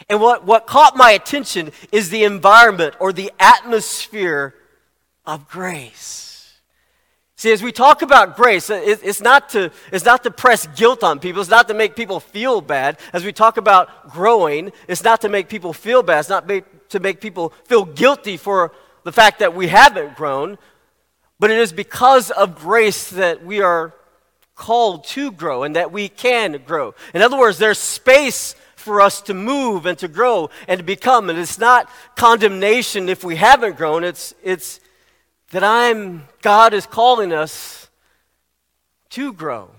And 0.10 0.20
what, 0.20 0.44
what 0.44 0.66
caught 0.66 0.98
my 0.98 1.12
attention 1.12 1.72
is 1.92 2.10
the 2.10 2.24
environment 2.24 2.96
or 3.00 3.14
the 3.14 3.32
atmosphere 3.40 4.56
of 5.28 5.48
grace. 5.48 6.31
See, 7.42 7.52
as 7.52 7.64
we 7.64 7.72
talk 7.72 8.04
about 8.04 8.36
grace, 8.36 8.70
uh, 8.70 8.80
it's 8.86 9.20
not, 9.20 9.50
to, 9.50 9.72
it's 9.92 10.06
not 10.06 10.22
to 10.26 10.30
press 10.30 10.68
guilt 10.76 11.04
on 11.04 11.18
people. 11.18 11.42
It's 11.42 11.50
not 11.50 11.68
to 11.70 11.74
make 11.74 11.96
people 11.96 12.20
feel 12.20 12.62
bad. 12.62 13.00
As 13.14 13.26
we 13.26 13.34
talk 13.34 13.58
about 13.58 14.12
growing, 14.12 14.72
it's 14.88 15.04
not 15.04 15.22
to 15.22 15.30
make 15.30 15.50
people 15.50 15.74
feel 15.74 16.04
bad. 16.04 16.20
It's 16.20 16.30
not 16.30 16.48
to 16.90 17.00
make 17.00 17.20
people 17.20 17.52
feel 17.64 17.84
guilty 17.84 18.38
for 18.38 18.74
the 19.06 19.12
fact 19.12 19.40
that 19.40 19.56
we 19.56 19.70
haven't 19.70 20.16
grown. 20.16 20.60
But 21.40 21.50
it 21.50 21.58
is 21.58 21.74
because 21.74 22.30
of 22.30 22.60
grace 22.60 23.10
that 23.10 23.44
we 23.44 23.60
are 23.60 23.96
called 24.54 25.06
to 25.06 25.32
grow 25.32 25.64
and 25.64 25.76
that 25.76 25.92
we 25.92 26.10
can 26.10 26.62
grow. 26.64 26.94
In 27.16 27.24
other 27.24 27.40
words, 27.40 27.58
there's 27.58 27.80
space 27.80 28.54
for 28.76 29.02
us 29.02 29.20
to 29.22 29.34
move 29.34 29.88
and 29.88 29.98
to 29.98 30.08
grow 30.08 30.52
and 30.68 30.78
to 30.78 30.84
become. 30.84 31.28
And 31.28 31.40
it's 31.40 31.58
not 31.58 31.90
condemnation 32.16 33.10
if 33.10 33.24
we 33.24 33.36
haven't 33.36 33.78
grown, 33.78 34.04
it's, 34.04 34.36
it's 34.44 34.80
that 35.52 35.64
I'm, 35.64 36.28
God 36.42 36.74
is 36.74 36.86
calling 36.86 37.32
us 37.34 37.90
to 39.12 39.34
grow. 39.34 39.70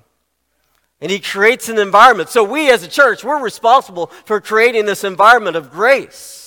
And 1.01 1.11
He 1.11 1.19
creates 1.19 1.69
an 1.69 1.79
environment. 1.79 2.29
So 2.29 2.45
we 2.45 2.71
as 2.71 2.83
a 2.83 2.89
church, 2.89 3.25
we're 3.25 3.43
responsible 3.43 4.07
for 4.25 4.41
creating 4.41 4.87
this 4.87 5.05
environment 5.05 5.57
of 5.57 5.71
grace 5.71 6.43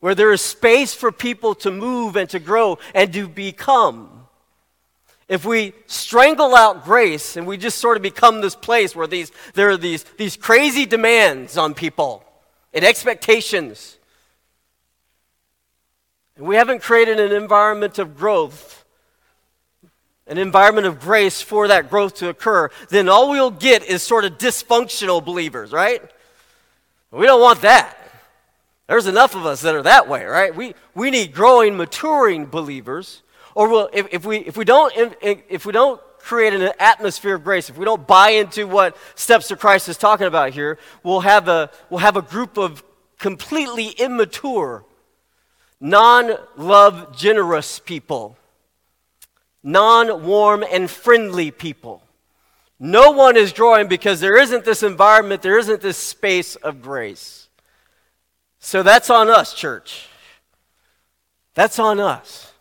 where 0.00 0.14
there 0.14 0.32
is 0.32 0.40
space 0.40 0.94
for 0.94 1.10
people 1.10 1.54
to 1.54 1.70
move 1.70 2.16
and 2.16 2.28
to 2.30 2.38
grow 2.38 2.78
and 2.94 3.12
to 3.12 3.28
become. 3.28 4.26
If 5.28 5.44
we 5.44 5.72
strangle 5.86 6.54
out 6.54 6.84
grace 6.84 7.36
and 7.36 7.46
we 7.46 7.56
just 7.56 7.78
sort 7.78 7.96
of 7.96 8.02
become 8.02 8.40
this 8.40 8.54
place 8.54 8.94
where 8.94 9.08
these, 9.08 9.32
there 9.54 9.70
are 9.70 9.76
these, 9.76 10.04
these 10.16 10.36
crazy 10.36 10.86
demands 10.86 11.58
on 11.58 11.74
people 11.74 12.22
and 12.72 12.84
expectations, 12.84 13.98
and 16.36 16.46
we 16.46 16.56
haven't 16.56 16.82
created 16.82 17.18
an 17.18 17.32
environment 17.32 17.98
of 17.98 18.16
growth, 18.16 18.84
an 20.26 20.38
environment 20.38 20.86
of 20.86 21.00
grace 21.00 21.40
for 21.40 21.68
that 21.68 21.88
growth 21.88 22.14
to 22.16 22.28
occur, 22.28 22.70
then 22.90 23.08
all 23.08 23.30
we'll 23.30 23.50
get 23.50 23.84
is 23.84 24.02
sort 24.02 24.24
of 24.24 24.38
dysfunctional 24.38 25.24
believers, 25.24 25.72
right? 25.72 26.02
We 27.10 27.26
don't 27.26 27.40
want 27.40 27.62
that. 27.62 27.96
There's 28.86 29.06
enough 29.06 29.34
of 29.34 29.46
us 29.46 29.62
that 29.62 29.74
are 29.74 29.82
that 29.82 30.08
way, 30.08 30.24
right? 30.24 30.54
We, 30.54 30.74
we 30.94 31.10
need 31.10 31.32
growing, 31.32 31.76
maturing 31.76 32.46
believers. 32.46 33.22
Or 33.54 33.68
we'll, 33.68 33.88
if, 33.92 34.06
if, 34.12 34.26
we, 34.26 34.38
if, 34.38 34.56
we 34.56 34.64
don't, 34.64 34.92
if 35.22 35.64
we 35.64 35.72
don't 35.72 36.00
create 36.18 36.52
an 36.52 36.72
atmosphere 36.78 37.36
of 37.36 37.44
grace, 37.44 37.70
if 37.70 37.78
we 37.78 37.84
don't 37.84 38.06
buy 38.06 38.30
into 38.30 38.66
what 38.66 38.96
Steps 39.14 39.48
to 39.48 39.56
Christ 39.56 39.88
is 39.88 39.96
talking 39.96 40.26
about 40.26 40.50
here, 40.50 40.78
we'll 41.02 41.20
have 41.20 41.48
a, 41.48 41.70
we'll 41.88 42.00
have 42.00 42.16
a 42.16 42.22
group 42.22 42.58
of 42.58 42.84
completely 43.18 43.88
immature 43.88 44.84
non 45.80 46.36
love 46.56 47.16
generous 47.16 47.78
people, 47.78 48.36
non 49.62 50.24
warm 50.24 50.64
and 50.70 50.90
friendly 50.90 51.50
people. 51.50 52.02
No 52.78 53.12
one 53.12 53.36
is 53.36 53.52
growing 53.52 53.88
because 53.88 54.20
there 54.20 54.36
isn't 54.36 54.64
this 54.64 54.82
environment, 54.82 55.42
there 55.42 55.58
isn't 55.58 55.80
this 55.80 55.96
space 55.96 56.56
of 56.56 56.82
grace. 56.82 57.48
So 58.58 58.82
that's 58.82 59.10
on 59.10 59.30
us, 59.30 59.54
church. 59.54 60.08
That's 61.54 61.78
on 61.78 62.00
us 62.00 62.52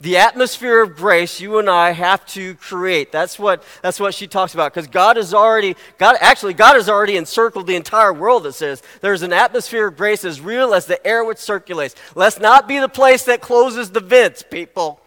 the 0.00 0.16
atmosphere 0.16 0.80
of 0.80 0.96
grace 0.96 1.40
you 1.40 1.58
and 1.58 1.68
I 1.68 1.90
have 1.90 2.24
to 2.28 2.54
create. 2.54 3.12
That's 3.12 3.38
what, 3.38 3.62
that's 3.82 4.00
what 4.00 4.14
she 4.14 4.26
talks 4.26 4.54
about. 4.54 4.72
Because 4.72 4.86
God 4.86 5.16
has 5.16 5.34
already, 5.34 5.76
God, 5.98 6.16
actually, 6.20 6.54
God 6.54 6.76
has 6.76 6.88
already 6.88 7.18
encircled 7.18 7.66
the 7.66 7.76
entire 7.76 8.12
world, 8.12 8.46
it 8.46 8.52
says. 8.52 8.82
There's 9.02 9.20
an 9.20 9.34
atmosphere 9.34 9.88
of 9.88 9.98
grace 9.98 10.24
as 10.24 10.40
real 10.40 10.72
as 10.72 10.86
the 10.86 11.06
air 11.06 11.22
which 11.22 11.36
circulates. 11.36 11.94
Let's 12.14 12.40
not 12.40 12.66
be 12.66 12.78
the 12.78 12.88
place 12.88 13.24
that 13.24 13.42
closes 13.42 13.90
the 13.90 14.00
vents, 14.00 14.42
people. 14.42 15.00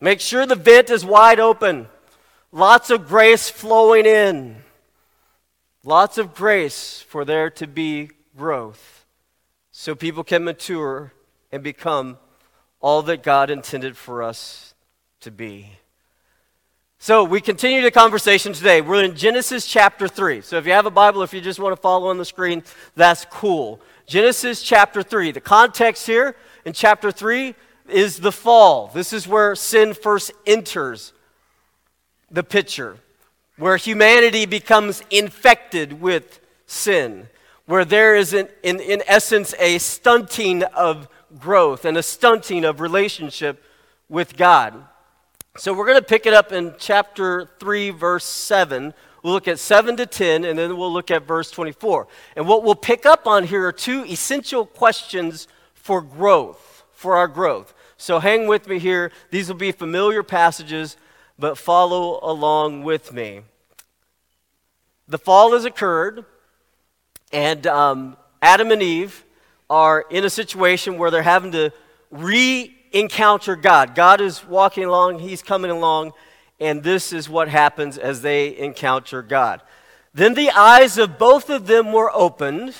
Make 0.00 0.20
sure 0.20 0.46
the 0.46 0.54
vent 0.56 0.88
is 0.88 1.04
wide 1.04 1.38
open. 1.38 1.88
Lots 2.50 2.88
of 2.88 3.06
grace 3.06 3.50
flowing 3.50 4.06
in. 4.06 4.56
Lots 5.84 6.16
of 6.16 6.34
grace 6.34 7.02
for 7.02 7.26
there 7.26 7.50
to 7.50 7.66
be 7.66 8.10
growth. 8.36 9.04
So 9.70 9.94
people 9.94 10.24
can 10.24 10.44
mature 10.44 11.12
and 11.50 11.62
become 11.62 12.16
all 12.82 13.00
that 13.02 13.22
God 13.22 13.48
intended 13.48 13.96
for 13.96 14.22
us 14.22 14.74
to 15.20 15.30
be. 15.30 15.70
So 16.98 17.24
we 17.24 17.40
continue 17.40 17.80
the 17.80 17.90
conversation 17.90 18.52
today. 18.52 18.80
We're 18.80 19.04
in 19.04 19.16
Genesis 19.16 19.66
chapter 19.66 20.06
3. 20.06 20.40
So 20.40 20.58
if 20.58 20.66
you 20.66 20.72
have 20.72 20.86
a 20.86 20.90
Bible, 20.90 21.22
if 21.22 21.32
you 21.32 21.40
just 21.40 21.58
want 21.58 21.74
to 21.74 21.80
follow 21.80 22.10
on 22.10 22.18
the 22.18 22.24
screen, 22.24 22.62
that's 22.94 23.24
cool. 23.24 23.80
Genesis 24.06 24.62
chapter 24.62 25.02
3. 25.02 25.32
The 25.32 25.40
context 25.40 26.06
here 26.06 26.36
in 26.64 26.72
chapter 26.72 27.10
3 27.10 27.54
is 27.88 28.18
the 28.18 28.32
fall. 28.32 28.90
This 28.94 29.12
is 29.12 29.26
where 29.26 29.54
sin 29.54 29.94
first 29.94 30.32
enters 30.46 31.12
the 32.30 32.42
picture, 32.42 32.96
where 33.56 33.76
humanity 33.76 34.46
becomes 34.46 35.02
infected 35.10 36.00
with 36.00 36.40
sin, 36.66 37.28
where 37.66 37.84
there 37.84 38.16
is, 38.16 38.32
in, 38.32 38.48
in, 38.62 38.80
in 38.80 39.02
essence, 39.06 39.54
a 39.58 39.78
stunting 39.78 40.62
of 40.62 41.08
growth 41.38 41.84
and 41.84 41.96
a 41.96 42.02
stunting 42.02 42.64
of 42.64 42.80
relationship 42.80 43.62
with 44.08 44.36
God. 44.36 44.74
So 45.56 45.74
we're 45.74 45.86
going 45.86 45.98
to 45.98 46.04
pick 46.04 46.26
it 46.26 46.32
up 46.32 46.52
in 46.52 46.74
chapter 46.78 47.50
3, 47.58 47.90
verse 47.90 48.24
7. 48.24 48.94
We'll 49.22 49.34
look 49.34 49.48
at 49.48 49.58
7 49.58 49.96
to 49.98 50.06
10, 50.06 50.44
and 50.44 50.58
then 50.58 50.76
we'll 50.76 50.92
look 50.92 51.10
at 51.10 51.26
verse 51.26 51.50
24. 51.50 52.08
And 52.36 52.48
what 52.48 52.64
we'll 52.64 52.74
pick 52.74 53.06
up 53.06 53.26
on 53.26 53.44
here 53.44 53.66
are 53.66 53.72
two 53.72 54.04
essential 54.04 54.64
questions 54.64 55.48
for 55.74 56.00
growth, 56.00 56.84
for 56.92 57.16
our 57.16 57.28
growth. 57.28 57.74
So 57.96 58.18
hang 58.18 58.46
with 58.46 58.66
me 58.66 58.78
here. 58.78 59.12
These 59.30 59.48
will 59.48 59.56
be 59.56 59.72
familiar 59.72 60.22
passages, 60.22 60.96
but 61.38 61.58
follow 61.58 62.18
along 62.22 62.82
with 62.82 63.12
me. 63.12 63.42
The 65.06 65.18
fall 65.18 65.52
has 65.52 65.64
occurred, 65.64 66.24
and 67.32 67.66
um, 67.66 68.16
Adam 68.40 68.70
and 68.70 68.82
Eve 68.82 69.24
are 69.68 70.04
in 70.10 70.24
a 70.24 70.30
situation 70.30 70.98
where 70.98 71.10
they're 71.10 71.22
having 71.22 71.52
to 71.52 71.72
re 72.10 72.74
encounter 72.92 73.56
God. 73.56 73.94
God 73.94 74.20
is 74.20 74.44
walking 74.44 74.84
along, 74.84 75.18
He's 75.18 75.42
coming 75.42 75.70
along, 75.70 76.12
and 76.60 76.82
this 76.82 77.12
is 77.12 77.28
what 77.28 77.48
happens 77.48 77.98
as 77.98 78.22
they 78.22 78.56
encounter 78.56 79.22
God. 79.22 79.62
Then 80.14 80.34
the 80.34 80.50
eyes 80.50 80.98
of 80.98 81.18
both 81.18 81.48
of 81.48 81.66
them 81.66 81.92
were 81.92 82.10
opened, 82.12 82.74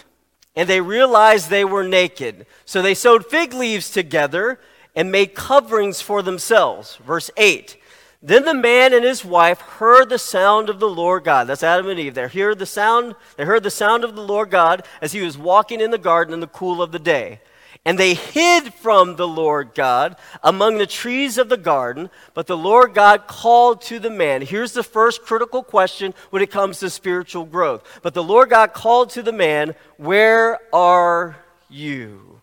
and 0.55 0.69
they 0.69 0.81
realized 0.81 1.49
they 1.49 1.65
were 1.65 1.85
naked. 1.85 2.47
So 2.65 2.83
they 2.83 2.95
sewed 2.95 3.27
fig 3.27 3.55
leaves 3.55 3.91
together 3.91 4.61
and 4.95 5.11
made 5.11 5.35
coverings 5.35 6.03
for 6.03 6.23
themselves. 6.23 6.97
Verse 6.97 7.31
8 7.37 7.79
Then 8.23 8.45
the 8.45 8.55
man 8.55 8.95
and 8.95 9.05
his 9.05 9.25
wife 9.25 9.61
heard 9.61 10.09
the 10.09 10.19
sound 10.19 10.69
of 10.69 10.79
the 10.79 10.89
Lord 10.89 11.25
God. 11.25 11.49
That's 11.49 11.65
Adam 11.65 11.89
and 11.89 11.99
Eve. 11.99 12.15
They 12.15 12.29
heard 12.29 12.61
the 12.61 12.67
sound, 12.67 13.17
they 13.37 13.45
heard 13.45 13.65
the 13.65 13.71
sound 13.71 14.05
of 14.05 14.15
the 14.15 14.23
Lord 14.23 14.51
God 14.51 14.87
as 15.01 15.11
he 15.11 15.23
was 15.23 15.37
walking 15.37 15.81
in 15.81 15.91
the 15.91 15.99
garden 15.99 16.33
in 16.33 16.39
the 16.39 16.47
cool 16.47 16.81
of 16.81 16.93
the 16.93 17.01
day. 17.01 17.41
And 17.85 17.99
they 17.99 18.15
hid 18.15 18.73
from 18.75 19.17
the 19.17 19.27
Lord 19.27 19.75
God 19.75 20.15
among 20.45 20.79
the 20.79 20.87
trees 20.87 21.37
of 21.37 21.49
the 21.49 21.57
garden, 21.57 22.11
but 22.33 22.47
the 22.47 22.57
Lord 22.57 22.95
God 22.95 23.27
called 23.27 23.83
to 23.83 23.99
the 23.99 24.11
man. 24.11 24.43
Here's 24.43 24.73
the 24.73 24.85
first 24.85 25.23
critical 25.23 25.65
question 25.65 26.15
when 26.31 26.43
it 26.43 26.51
comes 26.53 26.79
to 26.79 26.91
spiritual 26.91 27.45
growth. 27.45 27.83
But 28.03 28.15
the 28.15 28.23
Lord 28.23 28.51
God 28.51 28.73
called 28.73 29.11
to 29.11 29.23
the 29.23 29.33
man, 29.33 29.75
Where 29.97 30.61
are 30.73 31.39
you? 31.69 32.41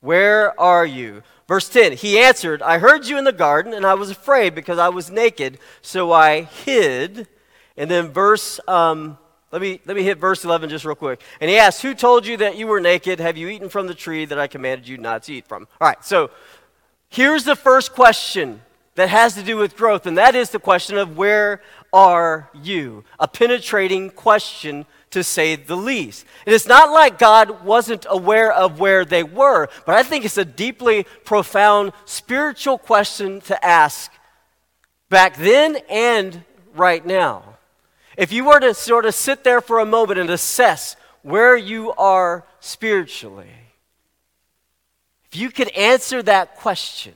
Where 0.00 0.58
are 0.60 0.86
you? 0.86 1.24
Verse 1.52 1.68
10 1.68 1.92
He 1.92 2.18
answered, 2.18 2.62
I 2.62 2.78
heard 2.78 3.06
you 3.06 3.18
in 3.18 3.24
the 3.24 3.30
garden, 3.30 3.74
and 3.74 3.84
I 3.84 3.92
was 3.92 4.08
afraid 4.08 4.54
because 4.54 4.78
I 4.78 4.88
was 4.88 5.10
naked, 5.10 5.58
so 5.82 6.10
I 6.10 6.44
hid. 6.44 7.28
And 7.76 7.90
then 7.90 8.08
verse, 8.08 8.58
um, 8.66 9.18
let, 9.50 9.60
me, 9.60 9.78
let 9.84 9.94
me 9.94 10.02
hit 10.02 10.16
verse 10.16 10.46
11 10.46 10.70
just 10.70 10.86
real 10.86 10.94
quick. 10.94 11.20
And 11.42 11.50
he 11.50 11.58
asked, 11.58 11.82
Who 11.82 11.92
told 11.92 12.26
you 12.26 12.38
that 12.38 12.56
you 12.56 12.66
were 12.68 12.80
naked? 12.80 13.20
Have 13.20 13.36
you 13.36 13.48
eaten 13.48 13.68
from 13.68 13.86
the 13.86 13.92
tree 13.92 14.24
that 14.24 14.38
I 14.38 14.46
commanded 14.46 14.88
you 14.88 14.96
not 14.96 15.24
to 15.24 15.34
eat 15.34 15.46
from? 15.46 15.68
All 15.78 15.86
right, 15.86 16.02
so 16.02 16.30
here's 17.10 17.44
the 17.44 17.54
first 17.54 17.92
question 17.92 18.62
that 18.94 19.10
has 19.10 19.34
to 19.34 19.42
do 19.42 19.58
with 19.58 19.76
growth, 19.76 20.06
and 20.06 20.16
that 20.16 20.34
is 20.34 20.48
the 20.48 20.58
question 20.58 20.96
of 20.96 21.18
where 21.18 21.60
are 21.92 22.48
you? 22.62 23.04
A 23.18 23.28
penetrating 23.28 24.08
question 24.08 24.86
to 25.12 25.22
say 25.22 25.56
the 25.56 25.76
least. 25.76 26.26
It's 26.46 26.66
not 26.66 26.90
like 26.90 27.18
God 27.18 27.64
wasn't 27.64 28.06
aware 28.08 28.52
of 28.52 28.80
where 28.80 29.04
they 29.04 29.22
were, 29.22 29.68
but 29.86 29.94
I 29.94 30.02
think 30.02 30.24
it's 30.24 30.38
a 30.38 30.44
deeply 30.44 31.06
profound 31.24 31.92
spiritual 32.04 32.78
question 32.78 33.40
to 33.42 33.64
ask 33.64 34.10
back 35.08 35.36
then 35.36 35.78
and 35.88 36.42
right 36.74 37.04
now. 37.04 37.58
If 38.16 38.32
you 38.32 38.44
were 38.44 38.60
to 38.60 38.74
sort 38.74 39.06
of 39.06 39.14
sit 39.14 39.44
there 39.44 39.60
for 39.60 39.78
a 39.78 39.86
moment 39.86 40.18
and 40.18 40.30
assess 40.30 40.96
where 41.22 41.56
you 41.56 41.92
are 41.92 42.44
spiritually, 42.60 43.48
if 45.30 45.36
you 45.36 45.50
could 45.50 45.68
answer 45.70 46.22
that 46.22 46.56
question, 46.56 47.14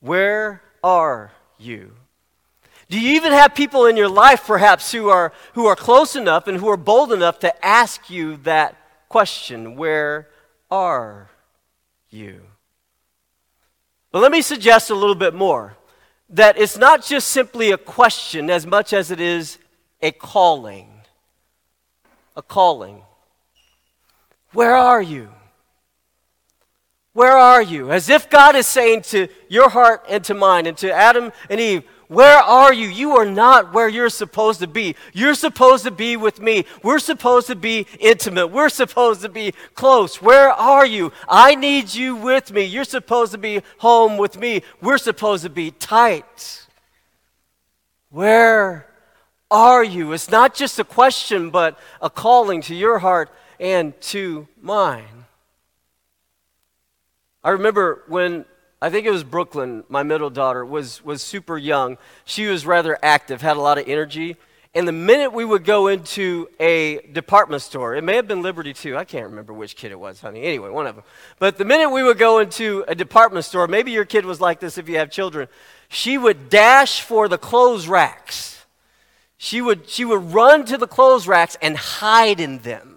where 0.00 0.62
are 0.82 1.32
you? 1.58 1.92
Do 2.94 3.00
you 3.00 3.16
even 3.16 3.32
have 3.32 3.56
people 3.56 3.86
in 3.86 3.96
your 3.96 4.08
life, 4.08 4.46
perhaps, 4.46 4.92
who 4.92 5.08
are, 5.08 5.32
who 5.54 5.66
are 5.66 5.74
close 5.74 6.14
enough 6.14 6.46
and 6.46 6.58
who 6.58 6.68
are 6.68 6.76
bold 6.76 7.12
enough 7.12 7.40
to 7.40 7.66
ask 7.66 8.08
you 8.08 8.36
that 8.44 8.76
question 9.08 9.74
Where 9.74 10.28
are 10.70 11.28
you? 12.08 12.42
But 14.12 14.22
let 14.22 14.30
me 14.30 14.42
suggest 14.42 14.90
a 14.90 14.94
little 14.94 15.16
bit 15.16 15.34
more 15.34 15.76
that 16.30 16.56
it's 16.56 16.78
not 16.78 17.04
just 17.04 17.30
simply 17.30 17.72
a 17.72 17.78
question 17.78 18.48
as 18.48 18.64
much 18.64 18.92
as 18.92 19.10
it 19.10 19.18
is 19.18 19.58
a 20.00 20.12
calling. 20.12 20.88
A 22.36 22.42
calling. 22.42 23.02
Where 24.52 24.76
are 24.76 25.02
you? 25.02 25.30
Where 27.12 27.36
are 27.36 27.62
you? 27.62 27.90
As 27.90 28.08
if 28.08 28.30
God 28.30 28.54
is 28.54 28.68
saying 28.68 29.02
to 29.02 29.26
your 29.48 29.68
heart 29.68 30.04
and 30.08 30.22
to 30.24 30.34
mine 30.34 30.66
and 30.66 30.76
to 30.78 30.92
Adam 30.92 31.32
and 31.50 31.60
Eve, 31.60 31.82
where 32.08 32.38
are 32.38 32.72
you? 32.72 32.88
You 32.88 33.16
are 33.16 33.26
not 33.26 33.72
where 33.72 33.88
you're 33.88 34.10
supposed 34.10 34.60
to 34.60 34.66
be. 34.66 34.94
You're 35.12 35.34
supposed 35.34 35.84
to 35.84 35.90
be 35.90 36.16
with 36.16 36.40
me. 36.40 36.64
We're 36.82 36.98
supposed 36.98 37.46
to 37.46 37.56
be 37.56 37.86
intimate. 37.98 38.48
We're 38.48 38.68
supposed 38.68 39.22
to 39.22 39.28
be 39.28 39.52
close. 39.74 40.20
Where 40.20 40.50
are 40.50 40.86
you? 40.86 41.12
I 41.28 41.54
need 41.54 41.94
you 41.94 42.16
with 42.16 42.52
me. 42.52 42.64
You're 42.64 42.84
supposed 42.84 43.32
to 43.32 43.38
be 43.38 43.62
home 43.78 44.16
with 44.16 44.38
me. 44.38 44.62
We're 44.80 44.98
supposed 44.98 45.44
to 45.44 45.50
be 45.50 45.70
tight. 45.70 46.66
Where 48.10 48.86
are 49.50 49.84
you? 49.84 50.12
It's 50.12 50.30
not 50.30 50.54
just 50.54 50.78
a 50.78 50.84
question, 50.84 51.50
but 51.50 51.78
a 52.00 52.10
calling 52.10 52.60
to 52.62 52.74
your 52.74 52.98
heart 52.98 53.30
and 53.58 53.98
to 54.02 54.46
mine. 54.60 55.24
I 57.42 57.50
remember 57.50 58.04
when 58.08 58.44
I 58.84 58.90
think 58.90 59.06
it 59.06 59.10
was 59.10 59.24
Brooklyn, 59.24 59.82
my 59.88 60.02
middle 60.02 60.28
daughter, 60.28 60.62
was, 60.62 61.02
was 61.02 61.22
super 61.22 61.56
young. 61.56 61.96
She 62.26 62.48
was 62.48 62.66
rather 62.66 62.98
active, 63.02 63.40
had 63.40 63.56
a 63.56 63.60
lot 63.62 63.78
of 63.78 63.88
energy. 63.88 64.36
And 64.74 64.86
the 64.86 64.92
minute 64.92 65.32
we 65.32 65.42
would 65.42 65.64
go 65.64 65.86
into 65.86 66.50
a 66.60 66.98
department 67.10 67.62
store, 67.62 67.96
it 67.96 68.04
may 68.04 68.16
have 68.16 68.28
been 68.28 68.42
Liberty 68.42 68.74
too, 68.74 68.94
I 68.94 69.04
can't 69.04 69.24
remember 69.24 69.54
which 69.54 69.74
kid 69.74 69.90
it 69.90 69.98
was, 69.98 70.20
honey. 70.20 70.42
Anyway, 70.42 70.68
one 70.68 70.86
of 70.86 70.96
them. 70.96 71.04
But 71.38 71.56
the 71.56 71.64
minute 71.64 71.88
we 71.92 72.02
would 72.02 72.18
go 72.18 72.40
into 72.40 72.84
a 72.86 72.94
department 72.94 73.46
store, 73.46 73.66
maybe 73.66 73.90
your 73.90 74.04
kid 74.04 74.26
was 74.26 74.38
like 74.38 74.60
this 74.60 74.76
if 74.76 74.86
you 74.86 74.98
have 74.98 75.10
children, 75.10 75.48
she 75.88 76.18
would 76.18 76.50
dash 76.50 77.00
for 77.00 77.26
the 77.26 77.38
clothes 77.38 77.88
racks. 77.88 78.66
She 79.38 79.62
would, 79.62 79.88
she 79.88 80.04
would 80.04 80.34
run 80.34 80.66
to 80.66 80.76
the 80.76 80.86
clothes 80.86 81.26
racks 81.26 81.56
and 81.62 81.74
hide 81.74 82.38
in 82.38 82.58
them. 82.58 82.93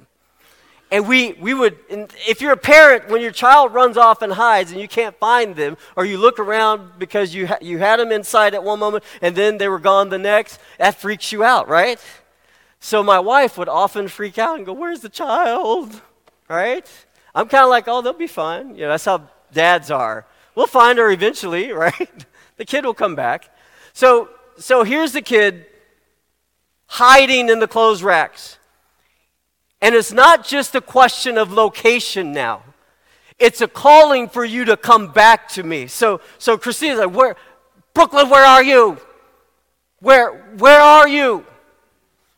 And 0.90 1.08
we, 1.08 1.34
we 1.34 1.54
would, 1.54 1.78
if 1.90 2.42
you're 2.42 2.54
a 2.54 2.58
parent, 2.58 3.10
when 3.10 3.22
your 3.22 3.32
child 3.32 3.74
runs 3.74 3.98
off 3.98 4.22
and 4.22 4.32
hides 4.32 4.72
and 4.72 4.80
you 4.80 4.88
can't 4.88 5.18
find 5.18 5.56
them, 5.56 5.76
or 5.98 6.06
you 6.06 6.18
look 6.18 6.40
around 6.40 6.92
because 6.98 7.36
you, 7.36 7.48
ha- 7.48 7.58
you 7.62 7.78
had 7.78 8.00
them 8.00 8.12
inside 8.12 8.54
at 8.54 8.64
one 8.64 8.80
moment 8.80 9.04
and 9.22 9.36
then 9.36 9.58
they 9.58 9.68
were 9.68 9.80
gone 9.80 10.10
the 10.10 10.18
next, 10.18 10.60
that 10.78 10.96
freaks 10.96 11.32
you 11.34 11.44
out, 11.44 11.68
right? 11.68 12.00
So 12.80 13.04
my 13.04 13.20
wife 13.20 13.58
would 13.58 13.68
often 13.68 14.08
freak 14.08 14.38
out 14.38 14.58
and 14.58 14.66
go, 14.66 14.72
Where's 14.72 15.02
the 15.02 15.10
child? 15.10 16.02
Right? 16.48 16.90
I'm 17.36 17.50
kind 17.50 17.64
of 17.64 17.70
like, 17.70 17.88
Oh, 17.88 18.02
they'll 18.02 18.14
be 18.14 18.28
fine. 18.28 18.76
You 18.76 18.84
know, 18.84 18.90
that's 18.90 19.06
how 19.06 19.28
dads 19.52 19.92
are. 19.92 20.26
We'll 20.56 20.68
find 20.68 20.98
her 21.00 21.12
eventually, 21.12 21.72
right? 21.74 22.26
the 22.56 22.66
kid 22.66 22.86
will 22.86 22.94
come 22.94 23.16
back. 23.16 23.54
So, 23.94 24.30
so 24.58 24.84
here's 24.84 25.12
the 25.12 25.22
kid 25.22 25.66
hiding 26.86 27.50
in 27.50 27.60
the 27.60 27.68
clothes 27.68 28.02
racks. 28.02 28.58
And 29.82 29.94
it's 29.94 30.12
not 30.12 30.46
just 30.46 30.76
a 30.76 30.82
question 30.82 31.38
of 31.38 31.52
location 31.52 32.32
now. 32.32 32.64
It's 33.40 33.62
a 33.62 33.68
calling 33.68 34.30
for 34.30 34.44
you 34.44 34.66
to 34.66 34.78
come 34.78 35.12
back 35.12 35.48
to 35.50 35.64
me. 35.64 35.88
So, 35.88 36.22
so 36.40 36.58
Christina's 36.58 37.00
like, 37.00 37.14
where, 37.14 37.36
Brooklyn, 37.94 38.30
where 38.30 38.46
are 38.46 38.64
you? 38.64 38.98
Where, 40.00 40.32
where 40.58 40.80
are 40.80 41.08
you? 41.08 41.46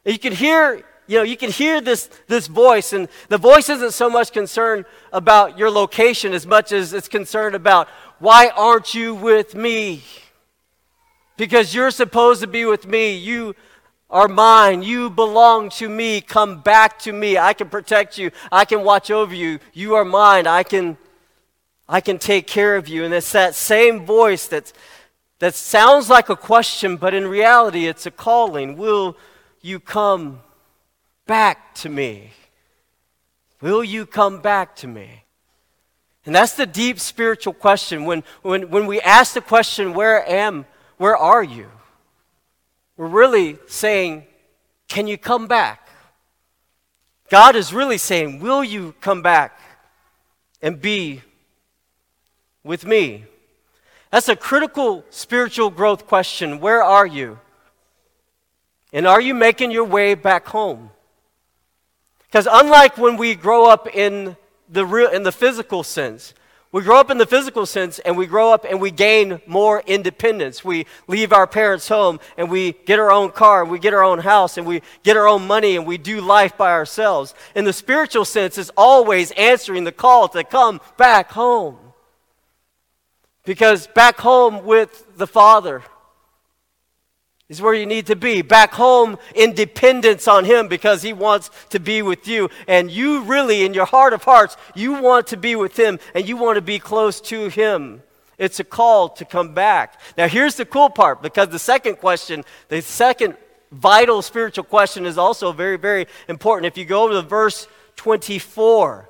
And 0.04 0.14
you 0.14 0.20
can 0.20 0.34
hear, 0.34 0.84
you 1.08 1.18
know, 1.18 1.24
you 1.24 1.38
can 1.38 1.52
hear 1.52 1.80
this, 1.80 2.10
this 2.28 2.48
voice, 2.48 2.92
and 2.92 3.08
the 3.30 3.38
voice 3.38 3.70
isn't 3.70 3.94
so 3.94 4.10
much 4.10 4.32
concerned 4.34 4.86
about 5.14 5.58
your 5.58 5.72
location 5.72 6.34
as 6.34 6.46
much 6.46 6.72
as 6.72 6.94
it's 6.94 7.08
concerned 7.08 7.56
about 7.56 7.88
why 8.20 8.50
aren't 8.50 8.94
you 8.94 9.16
with 9.16 9.56
me? 9.56 10.04
Because 11.38 11.74
you're 11.74 11.92
supposed 11.92 12.42
to 12.42 12.48
be 12.48 12.66
with 12.66 12.86
me. 12.86 13.16
You 13.16 13.56
are 14.10 14.28
mine. 14.28 14.82
You 14.82 15.10
belong 15.10 15.70
to 15.72 15.88
me. 15.88 16.22
Come 16.22 16.62
back 16.62 17.00
to 17.00 17.14
me. 17.14 17.38
I 17.38 17.54
can 17.54 17.70
protect 17.70 18.18
you. 18.18 18.32
I 18.52 18.66
can 18.66 18.84
watch 18.84 19.12
over 19.12 19.34
you. 19.34 19.60
You 19.74 19.96
are 19.96 20.06
mine. 20.06 20.48
I 20.48 20.64
can, 20.64 20.98
I 21.88 22.02
can 22.02 22.18
take 22.18 22.48
care 22.48 22.76
of 22.76 22.88
you. 22.88 23.04
And 23.04 23.14
it's 23.14 23.32
that 23.34 23.56
same 23.56 24.06
voice 24.06 24.48
that's, 24.48 24.74
that 25.40 25.56
sounds 25.56 26.10
like 26.10 26.30
a 26.30 26.36
question, 26.36 26.98
but 26.98 27.14
in 27.14 27.28
reality, 27.28 27.88
it's 27.88 28.06
a 28.06 28.12
calling. 28.12 28.78
Will 28.78 29.16
you 29.62 29.80
come 29.80 30.42
back 31.28 31.76
to 31.76 31.90
me? 31.90 32.32
Will 33.62 33.84
you 33.84 34.06
come 34.06 34.42
back 34.42 34.76
to 34.78 34.88
me? 34.88 35.24
And 36.26 36.36
that's 36.36 36.54
the 36.54 36.66
deep 36.66 37.00
spiritual 37.00 37.54
question. 37.54 38.06
When, 38.06 38.24
when, 38.42 38.70
when 38.70 38.86
we 38.86 39.00
ask 39.02 39.34
the 39.34 39.42
question, 39.42 39.94
Where 39.94 40.28
am, 40.30 40.66
where 40.98 41.16
are 41.16 41.44
you? 41.44 41.70
We're 43.00 43.08
really 43.08 43.58
saying, 43.66 44.26
Can 44.90 45.08
you 45.08 45.18
come 45.18 45.48
back? 45.48 45.88
God 47.30 47.56
is 47.56 47.74
really 47.74 47.98
saying, 47.98 48.42
Will 48.42 48.62
you 48.62 48.94
come 49.00 49.22
back 49.22 49.58
and 50.62 50.82
be 50.82 51.22
with 52.62 52.86
me? 52.86 53.24
That's 54.12 54.28
a 54.28 54.36
critical 54.36 55.06
spiritual 55.12 55.70
growth 55.70 56.08
question. 56.08 56.60
Where 56.60 56.84
are 56.84 57.08
you? 57.08 57.40
And 58.92 59.08
are 59.08 59.22
you 59.22 59.34
making 59.34 59.72
your 59.72 59.86
way 59.86 60.14
back 60.14 60.48
home? 60.48 60.90
Because 62.24 62.50
unlike 62.52 62.98
when 62.98 63.16
we 63.16 63.34
grow 63.34 63.70
up 63.70 63.88
in 63.96 64.36
the, 64.68 64.86
real, 64.86 65.10
in 65.10 65.24
the 65.24 65.32
physical 65.32 65.84
sense, 65.84 66.34
we 66.72 66.84
grow 66.84 67.00
up 67.00 67.10
in 67.10 67.18
the 67.18 67.26
physical 67.26 67.66
sense 67.66 67.98
and 67.98 68.16
we 68.16 68.28
grow 68.28 68.54
up 68.54 68.64
and 68.64 68.80
we 68.80 68.92
gain 68.92 69.42
more 69.48 69.82
independence. 69.88 70.64
We 70.64 70.86
leave 71.08 71.34
our 71.34 71.48
parents' 71.48 71.88
home 71.88 72.20
and 72.38 72.52
we 72.52 72.74
get 72.86 73.00
our 73.00 73.12
own 73.12 73.32
car 73.32 73.64
and 73.64 73.72
we 73.72 73.80
get 73.80 73.96
our 73.96 74.04
own 74.04 74.20
house 74.20 74.58
and 74.58 74.68
we 74.68 74.84
get 75.04 75.18
our 75.18 75.28
own 75.28 75.48
money 75.48 75.78
and 75.78 75.88
we 75.88 75.98
do 75.98 76.22
life 76.22 76.58
by 76.58 76.72
ourselves. 76.72 77.34
In 77.56 77.66
the 77.66 77.74
spiritual 77.74 78.24
sense, 78.24 78.60
it's 78.60 78.70
always 78.78 79.32
answering 79.32 79.84
the 79.84 79.92
call 79.92 80.28
to 80.30 80.44
come 80.44 80.80
back 80.96 81.32
home. 81.32 81.78
Because 83.46 83.88
back 83.88 84.20
home 84.20 84.64
with 84.64 85.18
the 85.18 85.26
Father, 85.26 85.82
is 87.50 87.62
where 87.62 87.74
you 87.74 87.88
need 87.88 88.06
to 88.06 88.16
be. 88.16 88.42
Back 88.44 88.74
home 88.74 89.18
in 89.34 89.54
dependence 89.54 90.28
on 90.28 90.46
Him 90.46 90.68
because 90.68 91.02
He 91.02 91.14
wants 91.14 91.50
to 91.72 91.80
be 91.80 92.02
with 92.02 92.28
you. 92.28 92.50
And 92.68 92.92
you 92.92 93.24
really, 93.24 93.66
in 93.66 93.74
your 93.74 93.86
heart 93.86 94.14
of 94.14 94.24
hearts, 94.24 94.56
you 94.76 95.02
want 95.02 95.28
to 95.28 95.38
be 95.38 95.56
with 95.56 95.78
Him 95.78 96.00
and 96.14 96.28
you 96.28 96.38
want 96.38 96.56
to 96.58 96.62
be 96.62 96.80
close 96.80 97.20
to 97.22 97.50
Him. 97.50 98.04
It's 98.38 98.60
a 98.60 98.64
call 98.64 99.10
to 99.10 99.26
come 99.26 99.54
back. 99.54 100.00
Now, 100.18 100.28
here's 100.28 100.56
the 100.56 100.66
cool 100.66 100.90
part 100.90 101.22
because 101.22 101.50
the 101.50 101.60
second 101.60 101.98
question, 101.98 102.46
the 102.70 102.82
second 102.82 103.36
vital 103.72 104.22
spiritual 104.22 104.64
question 104.64 105.06
is 105.06 105.18
also 105.18 105.52
very, 105.52 105.78
very 105.78 106.08
important. 106.28 106.68
If 106.68 106.78
you 106.78 106.86
go 106.86 107.10
to 107.10 107.22
verse 107.22 107.68
24, 107.98 109.10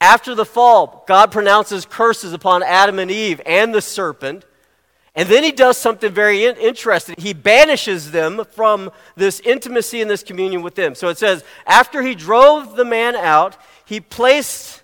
after 0.00 0.34
the 0.34 0.44
fall, 0.44 1.04
God 1.06 1.32
pronounces 1.32 1.84
curses 1.84 2.32
upon 2.32 2.62
Adam 2.62 2.98
and 2.98 3.10
Eve 3.10 3.40
and 3.44 3.74
the 3.74 3.82
serpent. 3.82 4.44
And 5.16 5.28
then 5.28 5.44
he 5.44 5.52
does 5.52 5.78
something 5.78 6.12
very 6.12 6.44
in- 6.44 6.56
interesting. 6.56 7.14
He 7.18 7.34
banishes 7.34 8.10
them 8.10 8.44
from 8.52 8.90
this 9.14 9.40
intimacy 9.40 10.00
and 10.00 10.10
this 10.10 10.24
communion 10.24 10.62
with 10.62 10.74
them. 10.74 10.94
So 10.94 11.08
it 11.08 11.18
says, 11.18 11.44
after 11.66 12.02
he 12.02 12.14
drove 12.14 12.74
the 12.74 12.84
man 12.84 13.14
out, 13.14 13.56
he 13.84 14.00
placed, 14.00 14.82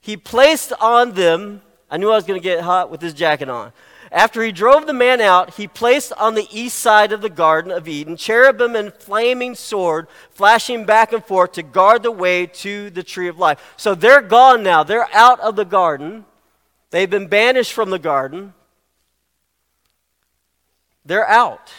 he 0.00 0.16
placed 0.16 0.72
on 0.80 1.12
them, 1.12 1.60
I 1.90 1.98
knew 1.98 2.10
I 2.10 2.16
was 2.16 2.24
going 2.24 2.40
to 2.40 2.44
get 2.44 2.62
hot 2.62 2.90
with 2.90 3.00
this 3.00 3.12
jacket 3.12 3.48
on. 3.48 3.72
After 4.10 4.42
he 4.42 4.52
drove 4.52 4.86
the 4.86 4.94
man 4.94 5.20
out, 5.20 5.54
he 5.54 5.66
placed 5.66 6.12
on 6.12 6.34
the 6.34 6.46
east 6.50 6.78
side 6.78 7.12
of 7.12 7.20
the 7.20 7.28
Garden 7.28 7.72
of 7.72 7.88
Eden 7.88 8.16
cherubim 8.16 8.76
and 8.76 8.94
flaming 8.94 9.54
sword 9.54 10.06
flashing 10.30 10.86
back 10.86 11.12
and 11.12 11.24
forth 11.24 11.52
to 11.52 11.62
guard 11.62 12.02
the 12.02 12.12
way 12.12 12.46
to 12.46 12.88
the 12.90 13.02
tree 13.02 13.28
of 13.28 13.38
life. 13.38 13.74
So 13.76 13.94
they're 13.94 14.22
gone 14.22 14.62
now. 14.62 14.84
They're 14.84 15.12
out 15.12 15.40
of 15.40 15.56
the 15.56 15.64
garden. 15.64 16.24
They've 16.90 17.10
been 17.10 17.26
banished 17.26 17.72
from 17.72 17.90
the 17.90 17.98
garden. 17.98 18.54
They're 21.06 21.28
out. 21.28 21.72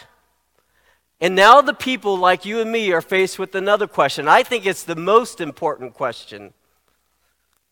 And 1.20 1.34
now 1.34 1.60
the 1.60 1.74
people 1.74 2.16
like 2.16 2.44
you 2.44 2.60
and 2.60 2.72
me 2.72 2.90
are 2.92 3.02
faced 3.02 3.38
with 3.38 3.54
another 3.54 3.86
question. 3.86 4.26
I 4.26 4.42
think 4.42 4.64
it's 4.64 4.84
the 4.84 4.96
most 4.96 5.40
important 5.40 5.94
question 5.94 6.54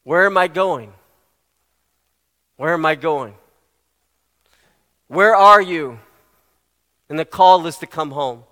Where 0.05 0.27
am 0.27 0.37
I 0.37 0.49
going? 0.49 0.92
Where 2.57 2.75
am 2.75 2.85
I 2.85 2.95
going? 2.95 3.35
Where 5.09 5.35
are 5.35 5.61
you? 5.61 5.99
And 7.09 7.19
the 7.19 7.25
call 7.25 7.66
is 7.66 7.79
to 7.79 7.87
come 7.87 8.11
home. 8.11 8.45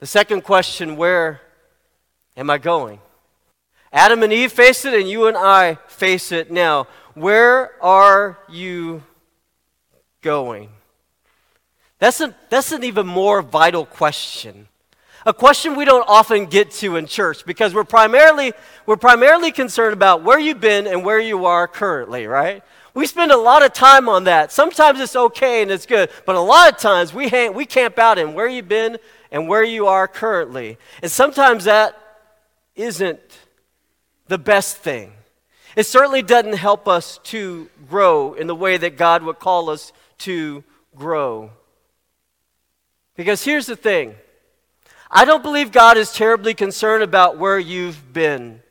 The 0.00 0.06
second 0.06 0.42
question 0.42 0.96
Where 0.96 1.40
am 2.36 2.50
I 2.50 2.58
going? 2.58 2.98
Adam 3.92 4.22
and 4.22 4.32
Eve 4.32 4.50
faced 4.50 4.86
it, 4.86 4.94
and 4.94 5.08
you 5.08 5.26
and 5.26 5.36
I 5.36 5.74
face 5.86 6.32
it 6.32 6.50
now. 6.50 6.88
Where 7.14 7.72
are 7.84 8.38
you 8.48 9.04
going? 10.22 10.70
That's, 12.02 12.20
a, 12.20 12.34
that's 12.50 12.72
an 12.72 12.82
even 12.82 13.06
more 13.06 13.42
vital 13.42 13.86
question. 13.86 14.66
A 15.24 15.32
question 15.32 15.76
we 15.76 15.84
don't 15.84 16.04
often 16.08 16.46
get 16.46 16.72
to 16.72 16.96
in 16.96 17.06
church 17.06 17.46
because 17.46 17.76
we're 17.76 17.84
primarily, 17.84 18.54
we're 18.86 18.96
primarily 18.96 19.52
concerned 19.52 19.92
about 19.92 20.24
where 20.24 20.40
you've 20.40 20.58
been 20.58 20.88
and 20.88 21.04
where 21.04 21.20
you 21.20 21.46
are 21.46 21.68
currently, 21.68 22.26
right? 22.26 22.64
We 22.92 23.06
spend 23.06 23.30
a 23.30 23.36
lot 23.36 23.64
of 23.64 23.72
time 23.72 24.08
on 24.08 24.24
that. 24.24 24.50
Sometimes 24.50 24.98
it's 24.98 25.14
okay 25.14 25.62
and 25.62 25.70
it's 25.70 25.86
good, 25.86 26.10
but 26.26 26.34
a 26.34 26.40
lot 26.40 26.72
of 26.72 26.78
times 26.80 27.14
we, 27.14 27.28
hang, 27.28 27.54
we 27.54 27.66
camp 27.66 28.00
out 28.00 28.18
in 28.18 28.34
where 28.34 28.48
you've 28.48 28.68
been 28.68 28.98
and 29.30 29.46
where 29.46 29.62
you 29.62 29.86
are 29.86 30.08
currently. 30.08 30.78
And 31.02 31.08
sometimes 31.08 31.62
that 31.66 31.96
isn't 32.74 33.20
the 34.26 34.38
best 34.38 34.78
thing. 34.78 35.12
It 35.76 35.86
certainly 35.86 36.22
doesn't 36.22 36.54
help 36.54 36.88
us 36.88 37.20
to 37.26 37.70
grow 37.88 38.34
in 38.34 38.48
the 38.48 38.56
way 38.56 38.76
that 38.76 38.96
God 38.96 39.22
would 39.22 39.38
call 39.38 39.70
us 39.70 39.92
to 40.18 40.64
grow. 40.96 41.52
Because 43.16 43.44
here's 43.44 43.66
the 43.66 43.76
thing 43.76 44.14
I 45.10 45.24
don't 45.24 45.42
believe 45.42 45.72
God 45.72 45.96
is 45.96 46.12
terribly 46.12 46.54
concerned 46.54 47.02
about 47.02 47.36
where 47.36 47.58
you've 47.58 48.12
been. 48.12 48.62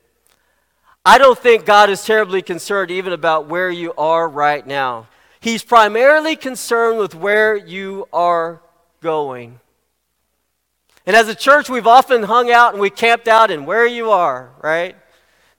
I 1.04 1.18
don't 1.18 1.38
think 1.38 1.64
God 1.64 1.90
is 1.90 2.04
terribly 2.04 2.42
concerned 2.42 2.90
even 2.90 3.12
about 3.12 3.48
where 3.48 3.70
you 3.70 3.92
are 3.94 4.28
right 4.28 4.64
now. 4.64 5.08
He's 5.40 5.64
primarily 5.64 6.36
concerned 6.36 6.98
with 6.98 7.14
where 7.14 7.56
you 7.56 8.06
are 8.12 8.62
going. 9.00 9.58
And 11.04 11.16
as 11.16 11.28
a 11.28 11.34
church, 11.34 11.68
we've 11.68 11.88
often 11.88 12.22
hung 12.22 12.50
out 12.52 12.72
and 12.72 12.80
we 12.80 12.90
camped 12.90 13.26
out 13.26 13.50
in 13.50 13.66
where 13.66 13.86
you 13.86 14.10
are, 14.10 14.52
right? 14.62 14.94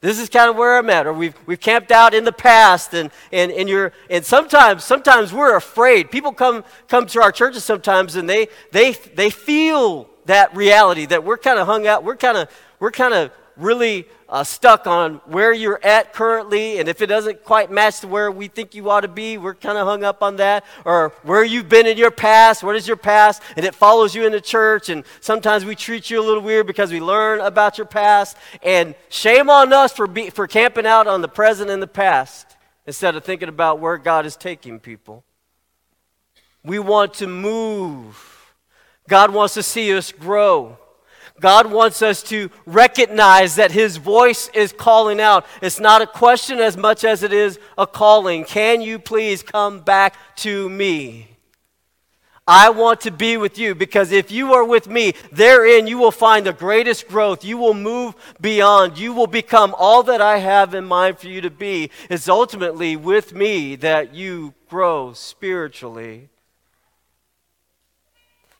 This 0.04 0.20
is 0.20 0.28
kind 0.28 0.50
of 0.50 0.58
where 0.58 0.78
I'm 0.78 0.90
at. 0.90 1.08
Or 1.08 1.14
we've, 1.14 1.34
we've 1.46 1.62
camped 1.62 1.90
out 1.90 2.14
in 2.14 2.26
the 2.26 2.34
past 2.34 2.94
and, 2.94 3.10
and, 3.32 3.54
and, 3.54 3.70
you're, 3.70 3.94
and 4.10 4.26
sometimes, 4.26 4.84
sometimes 4.84 5.32
we're 5.32 5.56
afraid. 5.56 6.12
People 6.12 6.34
come, 6.34 6.66
come 6.90 7.06
to 7.08 7.22
our 7.22 7.32
churches 7.32 7.64
sometimes 7.64 8.18
and 8.18 8.30
they, 8.30 8.50
they, 8.74 8.92
they 8.92 9.30
feel 9.30 10.10
that 10.26 10.54
reality 10.54 11.06
that 11.06 11.24
we're 11.24 11.38
kind 11.38 11.58
of 11.58 11.68
hung 11.68 11.88
out. 11.88 12.04
We're 12.04 12.18
kind 12.18 12.38
of, 12.38 12.50
we're 12.82 12.92
kind 12.92 13.14
of 13.14 13.32
really 13.58 14.08
uh, 14.30 14.44
stuck 14.44 14.88
on 14.88 15.16
where 15.26 15.54
you're 15.54 15.80
at 15.84 16.14
currently, 16.14 16.80
and 16.80 16.90
if 16.90 17.02
it 17.02 17.08
doesn't 17.08 17.44
quite 17.44 17.72
match 17.72 18.00
to 18.00 18.08
where 18.08 18.32
we 18.32 18.48
think 18.48 18.74
you 18.74 18.90
ought 18.90 19.02
to 19.02 19.08
be, 19.08 19.38
we're 19.38 19.54
kind 19.54 19.78
of 19.78 19.86
hung 19.86 20.04
up 20.04 20.24
on 20.24 20.38
that. 20.38 20.66
Or 20.86 21.14
where 21.24 21.44
you've 21.44 21.70
been 21.70 21.86
in 21.86 21.98
your 21.98 22.12
past, 22.12 22.64
what 22.64 22.76
is 22.76 22.88
your 22.88 22.98
past, 22.98 23.42
and 23.56 23.66
it 23.66 23.76
follows 23.76 24.16
you 24.16 24.26
in 24.26 24.32
the 24.32 24.42
church, 24.42 24.90
and 24.90 25.04
sometimes 25.22 25.66
we 25.66 25.76
treat 25.76 26.10
you 26.10 26.20
a 26.20 26.26
little 26.26 26.42
weird 26.42 26.68
because 26.68 26.92
we 26.92 27.00
learn 27.00 27.42
about 27.42 27.78
your 27.78 27.88
past. 27.88 28.38
And 28.64 28.96
shame 29.10 29.50
on 29.50 29.72
us 29.72 29.94
for, 29.94 30.08
be, 30.08 30.30
for 30.30 30.48
camping 30.48 30.86
out 30.86 31.08
on 31.08 31.22
the 31.22 31.28
present 31.28 31.70
and 31.70 31.82
the 31.82 31.88
past 31.88 32.48
instead 32.86 33.16
of 33.16 33.24
thinking 33.24 33.50
about 33.50 33.80
where 33.80 33.98
God 33.98 34.26
is 34.26 34.36
taking 34.36 34.80
people. 34.80 35.24
We 36.64 36.80
want 36.80 37.16
to 37.16 37.28
move. 37.28 38.54
God 39.08 39.34
wants 39.34 39.54
to 39.56 39.64
see 39.64 39.96
us 39.96 40.12
grow. 40.12 40.78
God 41.44 41.70
wants 41.74 42.02
us 42.02 42.24
to 42.24 42.50
recognize 42.66 43.56
that 43.56 43.74
His 43.74 43.98
voice 43.98 44.50
is 44.54 44.72
calling 44.72 45.20
out. 45.20 45.46
It's 45.62 45.78
not 45.78 46.02
a 46.02 46.08
question 46.08 46.60
as 46.60 46.78
much 46.78 47.04
as 47.04 47.22
it 47.22 47.34
is 47.34 47.60
a 47.78 47.86
calling. 47.86 48.46
Can 48.46 48.82
you 48.82 48.98
please 48.98 49.44
come 49.44 49.82
back 49.82 50.16
to 50.38 50.70
me? 50.70 51.28
I 52.48 52.70
want 52.70 53.02
to 53.02 53.12
be 53.12 53.36
with 53.36 53.58
you 53.58 53.76
because 53.76 54.14
if 54.14 54.32
you 54.32 54.54
are 54.54 54.64
with 54.64 54.88
me, 54.88 55.16
therein 55.34 55.86
you 55.86 55.98
will 55.98 56.12
find 56.12 56.46
the 56.46 56.54
greatest 56.54 57.10
growth. 57.10 57.44
You 57.44 57.58
will 57.58 57.74
move 57.74 58.16
beyond. 58.40 58.98
You 58.98 59.12
will 59.12 59.28
become 59.28 59.76
all 59.78 60.02
that 60.04 60.22
I 60.22 60.38
have 60.38 60.74
in 60.74 60.86
mind 60.86 61.20
for 61.20 61.28
you 61.28 61.42
to 61.42 61.50
be. 61.50 61.90
It's 62.10 62.30
ultimately 62.30 62.96
with 62.96 63.34
me 63.34 63.76
that 63.76 64.16
you 64.16 64.54
grow 64.70 65.12
spiritually. 65.12 66.30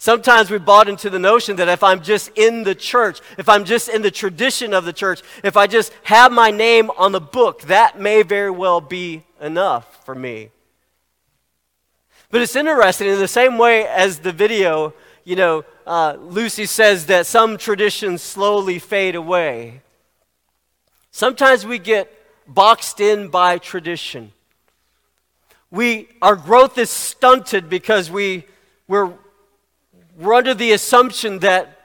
Sometimes 0.04 0.52
we 0.52 0.58
bought 0.58 0.90
into 0.90 1.10
the 1.10 1.18
notion 1.18 1.56
that 1.56 1.70
if 1.70 1.82
I'm 1.82 2.04
just 2.04 2.30
in 2.36 2.64
the 2.64 2.76
church, 2.76 3.22
if 3.38 3.48
I'm 3.48 3.64
just 3.64 3.88
in 3.88 4.02
the 4.02 4.12
tradition 4.12 4.74
of 4.74 4.84
the 4.84 4.92
church, 4.92 5.22
if 5.46 5.56
I 5.56 5.66
just 5.66 5.94
have 6.04 6.30
my 6.30 6.52
name 6.52 6.92
on 6.98 7.14
the 7.14 7.22
book, 7.22 7.62
that 7.62 7.98
may 7.98 8.22
very 8.22 8.52
well 8.52 8.82
be 8.82 9.24
enough 9.40 10.04
for 10.04 10.14
me. 10.14 10.50
But 12.32 12.42
it's 12.42 12.54
interesting, 12.54 13.08
in 13.08 13.18
the 13.18 13.30
same 13.30 13.58
way 13.58 13.88
as 13.88 14.20
the 14.20 14.34
video, 14.34 14.94
you 15.24 15.38
know, 15.38 15.64
uh, 15.88 16.18
Lucy 16.20 16.66
says 16.66 17.06
that 17.06 17.26
some 17.26 17.56
traditions 17.56 18.22
slowly 18.22 18.80
fade 18.80 19.16
away. 19.16 19.84
Sometimes 21.12 21.66
we 21.66 21.80
get 21.80 22.12
boxed 22.46 23.00
in 23.00 23.30
by 23.30 23.58
tradition. 23.58 24.34
We, 25.72 26.10
our 26.22 26.36
growth 26.36 26.78
is 26.78 26.90
stunted 26.90 27.70
because 27.70 28.12
we, 28.12 28.44
we're 28.90 29.14
we're 30.18 30.34
under 30.34 30.54
the 30.54 30.72
assumption 30.72 31.40
that, 31.40 31.80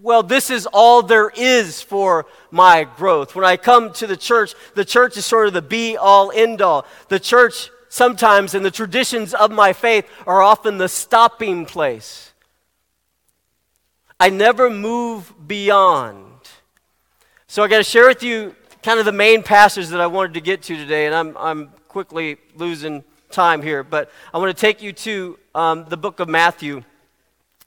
well, 0.00 0.22
this 0.22 0.50
is 0.50 0.66
all 0.66 1.02
there 1.02 1.30
is 1.34 1.82
for 1.82 2.26
my 2.50 2.84
growth. 2.84 3.34
When 3.34 3.44
I 3.44 3.56
come 3.56 3.92
to 3.94 4.06
the 4.06 4.16
church, 4.16 4.54
the 4.74 4.84
church 4.84 5.16
is 5.16 5.24
sort 5.24 5.48
of 5.48 5.54
the 5.54 5.62
be 5.62 5.96
all, 5.96 6.30
end 6.32 6.62
all. 6.62 6.86
The 7.08 7.20
church 7.20 7.70
sometimes 7.88 8.54
and 8.54 8.64
the 8.64 8.70
traditions 8.70 9.34
of 9.34 9.50
my 9.50 9.72
faith 9.72 10.08
are 10.26 10.42
often 10.42 10.78
the 10.78 10.88
stopping 10.88 11.64
place. 11.64 12.32
I 14.18 14.30
never 14.30 14.70
move 14.70 15.32
beyond. 15.46 16.24
So 17.46 17.62
I 17.62 17.68
got 17.68 17.78
to 17.78 17.84
share 17.84 18.08
with 18.08 18.22
you 18.22 18.54
kind 18.82 18.98
of 18.98 19.04
the 19.04 19.12
main 19.12 19.42
passage 19.42 19.88
that 19.88 20.00
I 20.00 20.06
wanted 20.06 20.34
to 20.34 20.40
get 20.40 20.62
to 20.62 20.76
today, 20.76 21.06
and 21.06 21.14
I'm, 21.14 21.36
I'm 21.36 21.68
quickly 21.88 22.36
losing 22.56 23.02
time 23.30 23.62
here, 23.62 23.82
but 23.82 24.10
I 24.32 24.38
want 24.38 24.56
to 24.56 24.60
take 24.60 24.82
you 24.82 24.92
to 24.92 25.38
um, 25.54 25.86
the 25.88 25.96
book 25.96 26.20
of 26.20 26.28
Matthew. 26.28 26.82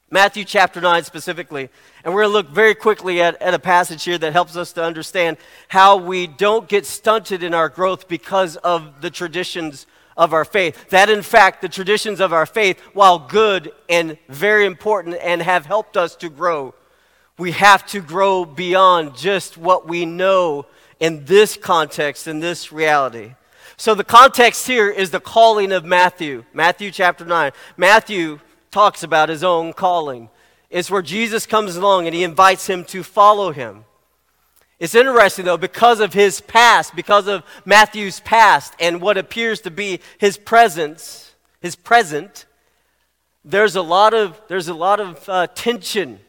Matthew 0.09 0.45
chapter 0.45 0.79
9 0.79 1.03
specifically. 1.03 1.69
And 2.03 2.13
we're 2.13 2.21
going 2.21 2.31
to 2.31 2.37
look 2.37 2.49
very 2.49 2.75
quickly 2.75 3.21
at, 3.21 3.41
at 3.41 3.53
a 3.53 3.59
passage 3.59 4.05
here 4.05 4.17
that 4.17 4.31
helps 4.31 4.55
us 4.55 4.71
to 4.73 4.83
understand 4.83 5.35
how 5.67 5.97
we 5.97 6.27
don't 6.27 6.69
get 6.69 6.85
stunted 6.85 7.43
in 7.43 7.53
our 7.53 7.67
growth 7.67 8.07
because 8.07 8.55
of 8.57 9.01
the 9.01 9.09
traditions 9.09 9.85
of 10.15 10.33
our 10.33 10.45
faith. 10.45 10.89
That, 10.91 11.09
in 11.09 11.21
fact, 11.21 11.61
the 11.61 11.67
traditions 11.67 12.21
of 12.21 12.31
our 12.31 12.45
faith, 12.45 12.79
while 12.93 13.19
good 13.19 13.73
and 13.89 14.17
very 14.29 14.65
important 14.65 15.17
and 15.21 15.41
have 15.41 15.65
helped 15.65 15.97
us 15.97 16.15
to 16.17 16.29
grow, 16.29 16.73
we 17.37 17.51
have 17.51 17.85
to 17.87 17.99
grow 17.99 18.45
beyond 18.45 19.15
just 19.15 19.57
what 19.57 19.87
we 19.87 20.05
know 20.05 20.65
in 21.01 21.25
this 21.25 21.57
context, 21.57 22.27
in 22.27 22.39
this 22.39 22.71
reality. 22.71 23.35
So, 23.75 23.93
the 23.93 24.03
context 24.03 24.65
here 24.65 24.89
is 24.89 25.11
the 25.11 25.19
calling 25.19 25.71
of 25.71 25.85
Matthew, 25.85 26.45
Matthew 26.51 26.89
chapter 26.89 27.25
9. 27.25 27.51
Matthew 27.75 28.39
talks 28.77 29.01
about 29.01 29.27
his 29.27 29.43
own 29.43 29.73
calling. 29.73 30.29
It's 30.69 30.91
where 30.91 31.01
Jesus 31.01 31.47
comes 31.47 31.75
along 31.75 32.05
and 32.05 32.13
he 32.13 32.23
invites 32.23 32.67
him 32.67 32.83
to 32.85 33.01
follow 33.01 33.51
him. 33.51 33.85
It's 34.77 34.93
interesting, 34.93 35.45
though, 35.45 35.57
because 35.57 35.99
of 35.99 36.13
his 36.13 36.41
past, 36.41 36.95
because 36.95 37.27
of 37.27 37.41
Matthew's 37.65 38.19
past 38.19 38.75
and 38.79 39.01
what 39.01 39.17
appears 39.17 39.61
to 39.61 39.71
be 39.71 39.99
his 40.19 40.37
presence, 40.37 41.33
his 41.59 41.75
present, 41.75 42.45
there's 43.43 43.75
a 43.75 43.81
lot 43.81 44.13
of, 44.13 44.39
there's 44.47 44.67
a 44.67 44.75
lot 44.75 44.99
of 44.99 45.27
uh, 45.27 45.47
tension 45.47 46.19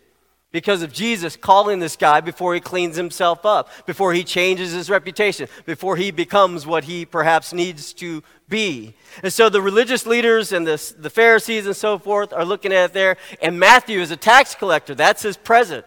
because 0.51 0.83
of 0.83 0.93
Jesus 0.93 1.37
calling 1.37 1.79
this 1.79 1.97
guy 1.97 2.21
before 2.21 2.55
he 2.55 2.61
cleans 2.61 2.97
himself 2.97 3.45
up, 3.45 3.69
before 3.87 4.15
he 4.15 4.25
changes 4.25 4.73
his 4.73 4.89
reputation, 4.89 5.47
before 5.67 5.97
he 5.97 6.11
becomes 6.11 6.67
what 6.67 6.85
he 6.85 7.05
perhaps 7.05 7.53
needs 7.53 7.93
to 7.95 8.23
be. 8.49 8.95
And 9.23 9.33
so 9.33 9.51
the 9.51 9.61
religious 9.61 10.07
leaders 10.07 10.53
and 10.53 10.67
the, 10.67 10.95
the 10.99 11.11
Pharisees 11.11 11.67
and 11.67 11.77
so 11.77 11.99
forth 11.99 12.33
are 12.33 12.47
looking 12.47 12.73
at 12.73 12.87
it 12.87 12.93
there, 12.95 13.17
and 13.43 13.61
Matthew 13.61 14.01
is 14.01 14.11
a 14.11 14.17
tax 14.17 14.55
collector. 14.55 14.95
That's 14.95 15.23
his 15.23 15.37
present. 15.37 15.85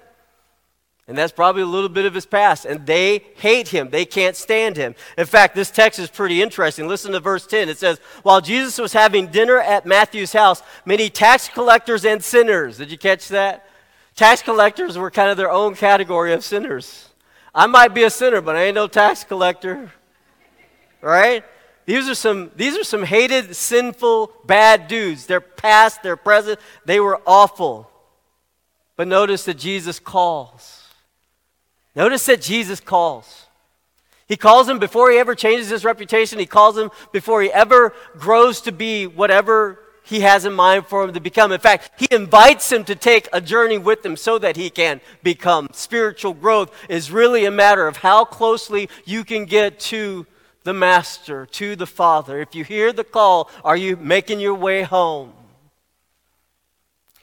And 1.08 1.17
that's 1.17 1.32
probably 1.34 1.63
a 1.63 1.65
little 1.65 1.89
bit 1.89 2.06
of 2.06 2.13
his 2.13 2.28
past. 2.28 2.63
And 2.63 2.86
they 2.86 3.26
hate 3.36 3.69
him. 3.69 3.89
They 3.89 4.06
can't 4.06 4.36
stand 4.36 4.78
him. 4.78 4.95
In 5.17 5.26
fact, 5.26 5.56
this 5.56 5.71
text 5.71 6.00
is 6.00 6.10
pretty 6.10 6.41
interesting. 6.41 6.88
Listen 6.88 7.12
to 7.13 7.19
verse 7.19 7.45
10. 7.47 7.67
It 7.67 7.80
says, 7.80 8.00
While 8.24 8.39
Jesus 8.39 8.78
was 8.78 8.93
having 8.93 9.28
dinner 9.28 9.60
at 9.60 9.86
Matthew's 9.86 10.32
house, 10.32 10.62
many 10.86 11.10
tax 11.10 11.50
collectors 11.50 12.06
and 12.06 12.24
sinners. 12.24 12.78
Did 12.78 12.91
you 12.91 12.97
catch 12.97 13.28
that? 13.30 13.67
Tax 14.15 14.41
collectors 14.41 14.97
were 14.97 15.12
kind 15.12 15.30
of 15.30 15.38
their 15.38 15.52
own 15.52 15.76
category 15.76 16.34
of 16.34 16.43
sinners. 16.43 17.10
I 17.54 17.67
might 17.67 17.93
be 17.93 18.04
a 18.04 18.10
sinner, 18.10 18.41
but 18.41 18.56
I 18.56 18.63
ain't 18.63 18.76
no 18.76 18.88
tax 18.88 19.24
collector. 19.24 19.91
Right? 21.02 21.43
These 21.86 22.08
are 22.08 22.15
some, 22.15 22.52
these 22.56 22.78
are 22.78 22.84
some 22.84 23.04
hated, 23.04 23.56
sinful, 23.56 24.32
bad 24.45 24.88
dudes. 24.88 25.26
Their 25.26 25.41
past, 25.41 26.04
their 26.04 26.15
present, 26.15 26.60
they 26.86 27.00
were 27.00 27.21
awful. 27.26 27.89
But 28.95 29.08
notice 29.08 29.45
that 29.45 29.58
Jesus 29.58 30.00
calls. 30.00 30.88
Notice 31.95 32.26
that 32.28 32.41
Jesus 32.41 32.80
calls. 32.80 33.47
He 34.28 34.38
calls 34.38 34.69
him 34.69 34.80
before 34.80 35.12
he 35.12 35.17
ever 35.17 35.36
changes 35.36 35.69
his 35.69 35.84
reputation. 35.84 36.39
He 36.39 36.45
calls 36.45 36.78
him 36.78 36.91
before 37.12 37.41
he 37.41 37.52
ever 37.52 37.93
grows 38.17 38.62
to 38.62 38.71
be 38.71 39.08
whatever 39.08 39.80
he 40.12 40.19
has 40.19 40.43
in 40.43 40.52
mind 40.52 40.86
for 40.86 41.06
him 41.06 41.13
to 41.13 41.21
become. 41.21 41.54
In 41.54 41.60
fact, 41.62 41.89
he 41.97 42.06
invites 42.12 42.69
him 42.69 42.84
to 42.84 42.95
take 42.95 43.30
a 43.32 43.39
journey 43.39 43.78
with 43.78 44.06
him 44.06 44.17
so 44.17 44.38
that 44.39 44.58
he 44.58 44.69
can 44.69 45.00
become. 45.24 45.69
Spiritual 45.71 46.34
growth 46.34 46.69
is 46.89 47.12
really 47.12 47.45
a 47.45 47.52
matter 47.52 47.88
of 47.88 47.97
how 47.97 48.26
closely 48.26 48.89
you 49.06 49.24
can 49.24 49.45
get 49.45 49.80
to 49.80 50.28
the 50.63 50.74
Master, 50.74 51.45
to 51.45 51.78
the 51.78 51.88
Father. 51.88 52.41
If 52.41 52.54
you 52.54 52.65
hear 52.65 52.91
the 52.91 53.06
call, 53.06 53.50
are 53.63 53.78
you 53.78 53.95
making 53.95 54.41
your 54.41 54.54
way 54.54 54.84
home? 54.84 55.32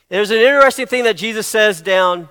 There's 0.09 0.31
an 0.31 0.39
interesting 0.39 0.87
thing 0.87 1.05
that 1.05 1.19
Jesus 1.19 1.47
says 1.47 1.83
down 1.83 2.31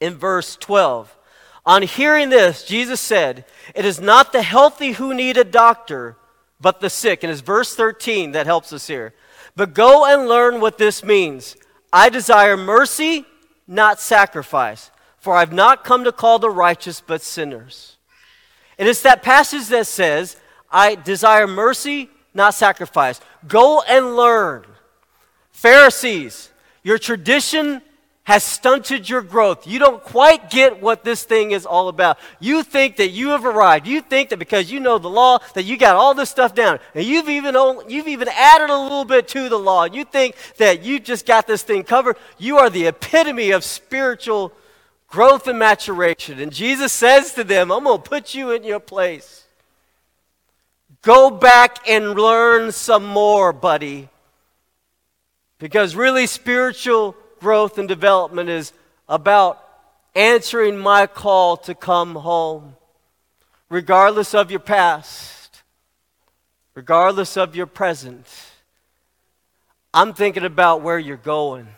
in 0.00 0.16
verse 0.16 0.56
12. 0.56 1.16
On 1.64 1.82
hearing 1.82 2.28
this, 2.28 2.64
Jesus 2.64 3.00
said, 3.00 3.44
It 3.72 3.84
is 3.84 4.00
not 4.00 4.32
the 4.32 4.42
healthy 4.42 4.92
who 4.92 5.14
need 5.14 5.36
a 5.36 5.44
doctor, 5.44 6.16
but 6.60 6.80
the 6.80 6.90
sick. 6.90 7.22
And 7.22 7.30
it's 7.30 7.40
verse 7.40 7.76
13 7.76 8.32
that 8.32 8.46
helps 8.46 8.72
us 8.72 8.88
here. 8.88 9.14
But 9.56 9.74
go 9.74 10.04
and 10.06 10.28
learn 10.28 10.60
what 10.60 10.78
this 10.78 11.04
means. 11.04 11.56
I 11.92 12.08
desire 12.08 12.56
mercy, 12.56 13.24
not 13.66 14.00
sacrifice, 14.00 14.90
for 15.18 15.36
I've 15.36 15.52
not 15.52 15.84
come 15.84 16.04
to 16.04 16.12
call 16.12 16.38
the 16.38 16.50
righteous, 16.50 17.00
but 17.00 17.22
sinners. 17.22 17.96
And 18.78 18.88
it's 18.88 19.02
that 19.02 19.22
passage 19.22 19.68
that 19.68 19.86
says, 19.86 20.36
I 20.70 20.96
desire 20.96 21.46
mercy, 21.46 22.10
not 22.34 22.54
sacrifice. 22.54 23.20
Go 23.46 23.82
and 23.82 24.16
learn. 24.16 24.64
Pharisees, 25.52 26.50
your 26.82 26.98
tradition 26.98 27.80
has 28.24 28.42
stunted 28.42 29.08
your 29.08 29.20
growth. 29.20 29.66
You 29.66 29.78
don't 29.78 30.02
quite 30.02 30.48
get 30.50 30.80
what 30.80 31.04
this 31.04 31.24
thing 31.24 31.50
is 31.50 31.66
all 31.66 31.88
about. 31.88 32.18
You 32.40 32.62
think 32.62 32.96
that 32.96 33.10
you 33.10 33.28
have 33.28 33.44
arrived. 33.44 33.86
You 33.86 34.00
think 34.00 34.30
that 34.30 34.38
because 34.38 34.72
you 34.72 34.80
know 34.80 34.98
the 34.98 35.10
law 35.10 35.38
that 35.52 35.64
you 35.64 35.76
got 35.76 35.94
all 35.94 36.14
this 36.14 36.30
stuff 36.30 36.54
down. 36.54 36.78
And 36.94 37.04
you've 37.04 37.28
even 37.28 37.54
you've 37.86 38.08
even 38.08 38.28
added 38.28 38.70
a 38.70 38.78
little 38.78 39.04
bit 39.04 39.28
to 39.28 39.50
the 39.50 39.58
law. 39.58 39.84
You 39.84 40.04
think 40.04 40.36
that 40.56 40.82
you 40.82 41.00
just 41.00 41.26
got 41.26 41.46
this 41.46 41.62
thing 41.62 41.84
covered. 41.84 42.16
You 42.38 42.58
are 42.58 42.70
the 42.70 42.86
epitome 42.86 43.50
of 43.50 43.62
spiritual 43.62 44.52
growth 45.06 45.46
and 45.46 45.58
maturation. 45.58 46.40
And 46.40 46.50
Jesus 46.50 46.92
says 46.92 47.34
to 47.34 47.44
them, 47.44 47.70
I'm 47.70 47.84
going 47.84 48.02
to 48.02 48.08
put 48.08 48.34
you 48.34 48.52
in 48.52 48.64
your 48.64 48.80
place. 48.80 49.44
Go 51.02 51.30
back 51.30 51.86
and 51.86 52.14
learn 52.14 52.72
some 52.72 53.04
more, 53.04 53.52
buddy. 53.52 54.08
Because 55.58 55.94
really 55.94 56.26
spiritual 56.26 57.14
growth 57.44 57.76
and 57.76 57.86
development 57.86 58.48
is 58.48 58.72
about 59.06 59.62
answering 60.14 60.78
my 60.78 61.06
call 61.06 61.58
to 61.58 61.74
come 61.74 62.14
home, 62.14 62.74
regardless 63.68 64.34
of 64.34 64.50
your 64.50 64.60
past, 64.60 65.62
regardless 66.74 67.36
of 67.36 67.54
your 67.54 67.66
present. 67.66 68.26
I'm 69.92 70.14
thinking 70.14 70.46
about 70.46 70.80
where 70.80 70.98
you're 70.98 71.18
going. 71.18 71.68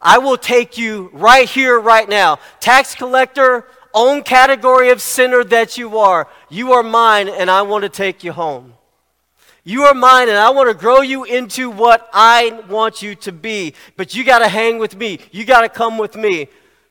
I 0.00 0.16
will 0.16 0.38
take 0.38 0.78
you 0.78 1.10
right 1.12 1.46
here, 1.46 1.78
right 1.78 2.08
now. 2.08 2.38
Tax 2.58 2.94
collector, 2.94 3.66
own 3.92 4.22
category 4.22 4.88
of 4.88 5.02
sinner 5.02 5.44
that 5.44 5.76
you 5.76 5.98
are. 5.98 6.28
You 6.48 6.72
are 6.72 6.82
mine, 6.82 7.28
and 7.28 7.50
I 7.50 7.60
want 7.60 7.82
to 7.82 7.90
take 7.90 8.24
you 8.24 8.32
home. 8.32 8.72
You 9.64 9.84
are 9.84 9.94
mine, 9.94 10.28
and 10.28 10.38
I 10.38 10.50
want 10.50 10.68
to 10.68 10.74
grow 10.74 11.02
you 11.02 11.24
into 11.24 11.70
what 11.70 12.08
I 12.12 12.62
want 12.68 13.00
you 13.00 13.14
to 13.16 13.32
be. 13.32 13.74
But 13.96 14.14
you 14.14 14.24
got 14.24 14.40
to 14.40 14.48
hang 14.48 14.78
with 14.78 14.96
me. 14.96 15.20
You 15.30 15.44
got 15.44 15.60
to 15.60 15.68
come 15.68 15.98
with 15.98 16.16
me. 16.16 16.48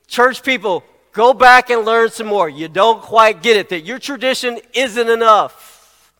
Church 0.07 0.41
people, 0.41 0.83
go 1.11 1.33
back 1.33 1.69
and 1.69 1.85
learn 1.85 2.09
some 2.11 2.27
more. 2.27 2.47
You 2.47 2.69
don't 2.69 3.01
quite 3.01 3.41
get 3.41 3.57
it, 3.57 3.69
that 3.69 3.81
your 3.81 3.99
tradition 3.99 4.59
isn't 4.73 5.09
enough. 5.09 6.13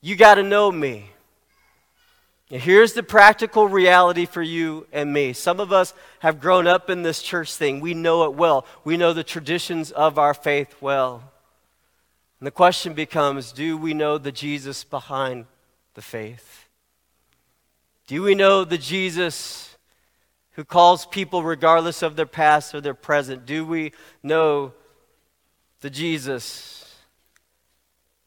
You 0.00 0.16
got 0.16 0.36
to 0.36 0.42
know 0.42 0.72
me. 0.72 1.10
And 2.50 2.60
here's 2.60 2.94
the 2.94 3.04
practical 3.04 3.68
reality 3.68 4.26
for 4.26 4.42
you 4.42 4.88
and 4.92 5.12
me. 5.12 5.34
Some 5.34 5.60
of 5.60 5.72
us 5.72 5.94
have 6.18 6.40
grown 6.40 6.66
up 6.66 6.90
in 6.90 7.02
this 7.02 7.22
church 7.22 7.54
thing. 7.54 7.78
We 7.80 7.94
know 7.94 8.24
it 8.24 8.34
well. 8.34 8.66
We 8.82 8.96
know 8.96 9.12
the 9.12 9.22
traditions 9.22 9.92
of 9.92 10.18
our 10.18 10.34
faith 10.34 10.74
well. 10.80 11.29
And 12.40 12.46
the 12.46 12.50
question 12.50 12.94
becomes 12.94 13.52
do 13.52 13.76
we 13.76 13.92
know 13.92 14.16
the 14.18 14.32
Jesus 14.32 14.82
behind 14.82 15.44
the 15.94 16.02
faith? 16.02 16.66
Do 18.06 18.22
we 18.22 18.34
know 18.34 18.64
the 18.64 18.78
Jesus 18.78 19.76
who 20.52 20.64
calls 20.64 21.06
people 21.06 21.42
regardless 21.42 22.02
of 22.02 22.16
their 22.16 22.26
past 22.26 22.74
or 22.74 22.80
their 22.80 22.94
present? 22.94 23.46
Do 23.46 23.64
we 23.64 23.92
know 24.22 24.72
the 25.82 25.90
Jesus? 25.90 26.96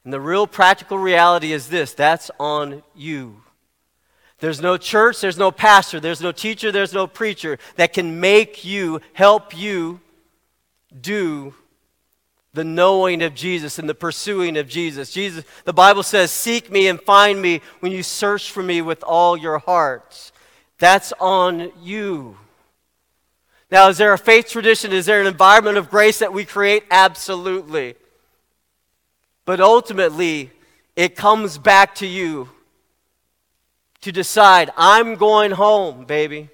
And 0.03 0.13
the 0.13 0.21
real 0.21 0.45
practical 0.45 0.99
reality 0.99 1.51
is 1.51 1.67
this 1.67 1.93
that's 1.93 2.29
on 2.39 2.83
you. 2.95 3.41
There's 4.39 4.61
no 4.61 4.77
church, 4.77 5.21
there's 5.21 5.37
no 5.37 5.51
pastor, 5.51 5.99
there's 5.99 6.21
no 6.21 6.31
teacher, 6.31 6.71
there's 6.71 6.93
no 6.93 7.07
preacher 7.07 7.57
that 7.77 7.93
can 7.93 8.19
make 8.19 8.63
you, 8.63 9.01
help 9.13 9.57
you 9.57 10.01
do 10.99 11.55
the 12.53 12.63
knowing 12.63 13.23
of 13.23 13.33
Jesus 13.33 13.79
and 13.79 13.89
the 13.89 13.95
pursuing 13.95 14.57
of 14.57 14.67
Jesus. 14.67 15.11
Jesus, 15.11 15.43
the 15.65 15.73
Bible 15.73 16.03
says, 16.03 16.31
"Seek 16.31 16.69
me 16.69 16.87
and 16.87 17.01
find 17.01 17.41
me 17.41 17.61
when 17.79 17.91
you 17.91 18.03
search 18.03 18.51
for 18.51 18.61
me 18.61 18.81
with 18.81 19.03
all 19.03 19.35
your 19.35 19.57
hearts." 19.57 20.31
That's 20.77 21.13
on 21.19 21.71
you. 21.81 22.37
Now, 23.71 23.89
is 23.89 23.97
there 23.97 24.13
a 24.13 24.19
faith 24.19 24.49
tradition? 24.49 24.91
Is 24.91 25.07
there 25.07 25.19
an 25.19 25.25
environment 25.25 25.77
of 25.77 25.89
grace 25.89 26.19
that 26.19 26.31
we 26.31 26.45
create? 26.45 26.83
Absolutely. 26.91 27.95
But 29.45 29.59
ultimately, 29.59 30.51
it 30.95 31.15
comes 31.15 31.57
back 31.57 31.95
to 31.95 32.05
you 32.05 32.49
to 34.01 34.11
decide, 34.11 34.69
I'm 34.77 35.15
going 35.15 35.51
home, 35.51 36.05
baby. 36.05 36.49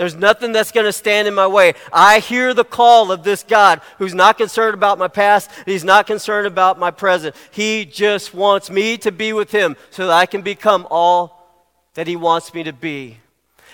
There's 0.00 0.16
nothing 0.16 0.52
that's 0.52 0.72
going 0.72 0.86
to 0.86 0.94
stand 0.94 1.28
in 1.28 1.34
my 1.34 1.46
way. 1.46 1.74
I 1.92 2.20
hear 2.20 2.54
the 2.54 2.64
call 2.64 3.12
of 3.12 3.22
this 3.22 3.42
God 3.42 3.82
who's 3.98 4.14
not 4.14 4.38
concerned 4.38 4.72
about 4.72 4.98
my 4.98 5.08
past. 5.08 5.50
He's 5.66 5.84
not 5.84 6.06
concerned 6.06 6.46
about 6.46 6.78
my 6.78 6.90
present. 6.90 7.36
He 7.50 7.84
just 7.84 8.32
wants 8.32 8.70
me 8.70 8.96
to 8.96 9.12
be 9.12 9.34
with 9.34 9.50
Him 9.50 9.76
so 9.90 10.06
that 10.06 10.14
I 10.14 10.24
can 10.24 10.40
become 10.40 10.88
all 10.90 11.52
that 11.92 12.06
He 12.06 12.16
wants 12.16 12.54
me 12.54 12.62
to 12.62 12.72
be. 12.72 13.18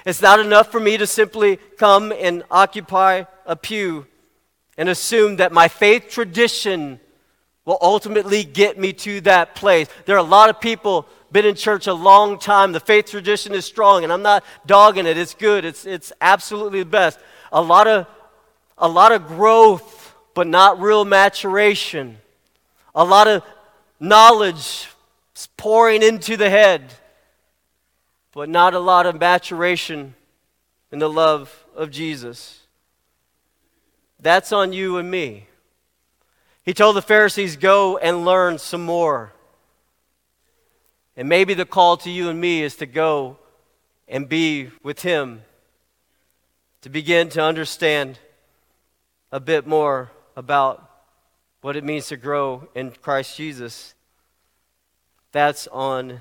It's 0.05 0.21
not 0.21 0.41
enough 0.41 0.73
for 0.73 0.81
me 0.81 0.97
to 0.97 1.07
simply 1.07 1.59
come 1.79 2.11
and 2.11 2.43
occupy 2.51 3.27
a 3.47 3.55
pew 3.55 4.09
and 4.77 4.89
assume 4.89 5.37
that 5.37 5.53
my 5.53 5.69
faith 5.69 6.09
tradition 6.09 6.99
will 7.65 7.79
ultimately 7.81 8.43
get 8.43 8.81
me 8.81 8.93
to 8.95 9.21
that 9.21 9.55
place. 9.55 9.87
There 10.07 10.17
are 10.17 10.19
a 10.19 10.25
lot 10.25 10.51
of 10.51 10.61
people 10.61 11.07
been 11.33 11.45
in 11.45 11.55
church 11.55 11.87
a 11.87 11.95
long 11.95 12.39
time. 12.39 12.73
The 12.73 12.81
faith 12.81 13.11
tradition 13.11 13.55
is 13.55 13.65
strong, 13.65 14.05
and 14.05 14.13
I'm 14.13 14.23
not 14.23 14.45
dogging 14.67 15.07
it. 15.07 15.19
It's 15.19 15.35
good. 15.35 15.65
It's, 15.65 15.85
it's 15.87 16.13
absolutely 16.21 16.81
the 16.81 16.91
best. 16.91 17.19
A 17.53 17.61
lot 17.61 17.87
of, 17.87 18.07
a 18.79 18.89
lot 18.89 19.13
of 19.13 19.27
growth, 19.27 20.15
but 20.35 20.47
not 20.47 20.81
real 20.81 21.05
maturation. 21.05 22.19
A 22.95 23.05
lot 23.05 23.29
of 23.29 23.43
knowledge 24.01 24.89
pouring 25.57 26.03
into 26.03 26.37
the 26.37 26.51
head, 26.51 26.95
but 28.33 28.49
not 28.49 28.75
a 28.75 28.79
lot 28.79 29.07
of 29.07 29.19
maturation 29.21 30.15
in 30.93 30.99
the 30.99 31.09
love 31.09 31.65
of 31.75 31.91
Jesus. 31.91 32.61
That's 34.21 34.53
on 34.53 34.73
you 34.73 34.97
and 34.97 35.11
me. 35.11 35.47
He 36.63 36.75
told 36.75 36.97
the 36.97 37.03
Pharisees, 37.03 37.57
Go 37.57 37.97
and 37.99 38.25
learn 38.25 38.59
some 38.59 38.85
more. 38.85 39.33
And 41.17 41.29
maybe 41.29 41.55
the 41.55 41.65
call 41.65 41.97
to 41.99 42.11
you 42.11 42.29
and 42.29 42.41
me 42.41 42.63
is 42.63 42.77
to 42.77 42.87
go 42.87 43.39
and 44.07 44.29
be 44.29 44.71
with 44.83 45.03
Him, 45.03 45.43
to 46.83 46.91
begin 46.91 47.29
to 47.31 47.43
understand 47.43 48.19
a 49.33 49.41
bit 49.41 49.67
more 49.67 50.11
about 50.37 50.91
what 51.63 51.77
it 51.77 51.85
means 51.85 52.09
to 52.09 52.17
grow 52.17 52.69
in 52.75 52.91
Christ 52.91 53.37
Jesus. 53.37 53.95
That's 55.33 55.67
on 55.69 56.21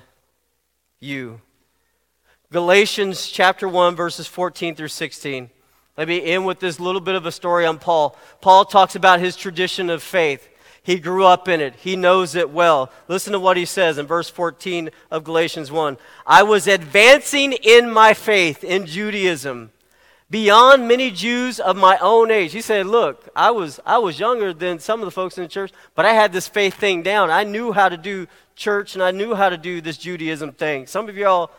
you. 1.00 1.42
Galatians 2.52 3.30
chapter 3.30 3.68
1, 3.68 3.96
verses 3.96 4.28
14 4.28 4.76
through 4.76 4.88
16. 4.88 5.50
Let 5.98 6.08
me 6.08 6.24
end 6.24 6.46
with 6.46 6.60
this 6.60 6.80
little 6.80 7.02
bit 7.02 7.16
of 7.16 7.26
a 7.26 7.32
story 7.32 7.66
on 7.66 7.80
Paul. 7.80 8.18
Paul 8.42 8.66
talks 8.66 8.96
about 8.96 9.20
his 9.20 9.36
tradition 9.36 9.90
of 9.90 10.04
faith. 10.04 10.48
He 10.86 11.00
grew 11.00 11.26
up 11.26 11.48
in 11.48 11.62
it. 11.62 11.74
He 11.78 11.96
knows 11.96 12.36
it 12.36 12.52
well. 12.52 12.92
Listen 13.08 13.34
to 13.34 13.40
what 13.40 13.58
he 13.58 13.66
says 13.66 13.98
in 13.98 14.06
verse 14.06 14.30
14 14.30 14.92
of 15.10 15.24
Galatians 15.24 15.72
1. 15.72 15.98
I 16.28 16.44
was 16.44 16.68
advancing 16.68 17.54
in 17.54 17.90
my 17.90 18.14
faith 18.14 18.64
in 18.64 18.86
Judaism 18.86 19.72
beyond 20.30 20.88
many 20.88 21.10
Jews 21.10 21.60
of 21.60 21.76
my 21.76 21.98
own 21.98 22.30
age. 22.30 22.52
He 22.52 22.62
said, 22.62 22.86
Look, 22.86 23.28
I 23.36 23.50
was, 23.50 23.80
I 23.84 23.98
was 23.98 24.20
younger 24.20 24.54
than 24.54 24.78
some 24.78 25.00
of 25.00 25.06
the 25.06 25.12
folks 25.12 25.40
in 25.40 25.44
the 25.44 25.50
church, 25.50 25.72
but 25.96 26.06
I 26.06 26.14
had 26.14 26.32
this 26.32 26.48
faith 26.48 26.76
thing 26.76 27.02
down. 27.02 27.32
I 27.32 27.46
knew 27.46 27.72
how 27.72 27.90
to 27.90 27.98
do 27.98 28.28
church 28.56 28.94
and 28.94 29.02
I 29.02 29.10
knew 29.10 29.34
how 29.34 29.50
to 29.50 29.58
do 29.58 29.82
this 29.82 29.98
Judaism 29.98 30.52
thing. 30.52 30.86
Some 30.86 31.10
of 31.10 31.18
y'all 31.18 31.50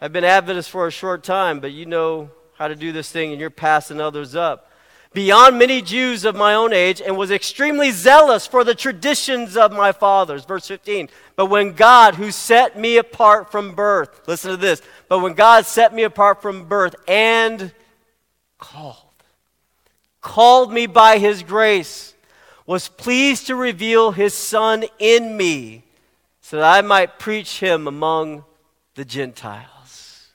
have 0.00 0.12
been 0.12 0.22
Adventists 0.22 0.68
for 0.68 0.86
a 0.86 0.92
short 0.92 1.24
time, 1.24 1.58
but 1.58 1.72
you 1.72 1.84
know 1.84 2.30
how 2.54 2.68
to 2.68 2.76
do 2.76 2.92
this 2.92 3.10
thing 3.10 3.32
and 3.32 3.40
you're 3.40 3.50
passing 3.50 4.00
others 4.00 4.36
up 4.36 4.71
beyond 5.12 5.58
many 5.58 5.82
Jews 5.82 6.24
of 6.24 6.34
my 6.34 6.54
own 6.54 6.72
age, 6.72 7.00
and 7.00 7.16
was 7.16 7.30
extremely 7.30 7.90
zealous 7.90 8.46
for 8.46 8.64
the 8.64 8.74
traditions 8.74 9.56
of 9.56 9.72
my 9.72 9.92
fathers. 9.92 10.44
Verse 10.44 10.66
15. 10.68 11.08
But 11.36 11.46
when 11.46 11.72
God, 11.72 12.14
who 12.14 12.30
set 12.30 12.78
me 12.78 12.96
apart 12.96 13.50
from 13.52 13.74
birth, 13.74 14.26
listen 14.26 14.50
to 14.50 14.56
this, 14.56 14.82
but 15.08 15.20
when 15.20 15.34
God 15.34 15.66
set 15.66 15.94
me 15.94 16.02
apart 16.02 16.42
from 16.42 16.66
birth 16.66 16.94
and 17.06 17.72
called, 18.58 18.96
called 20.20 20.72
me 20.72 20.86
by 20.86 21.18
his 21.18 21.42
grace, 21.42 22.14
was 22.66 22.88
pleased 22.88 23.48
to 23.48 23.56
reveal 23.56 24.12
his 24.12 24.34
Son 24.34 24.84
in 24.98 25.36
me, 25.36 25.84
so 26.40 26.58
that 26.58 26.78
I 26.78 26.80
might 26.80 27.18
preach 27.18 27.60
him 27.60 27.86
among 27.86 28.44
the 28.94 29.04
Gentiles. 29.04 30.28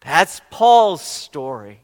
That's 0.00 0.40
Paul's 0.50 1.02
story. 1.02 1.81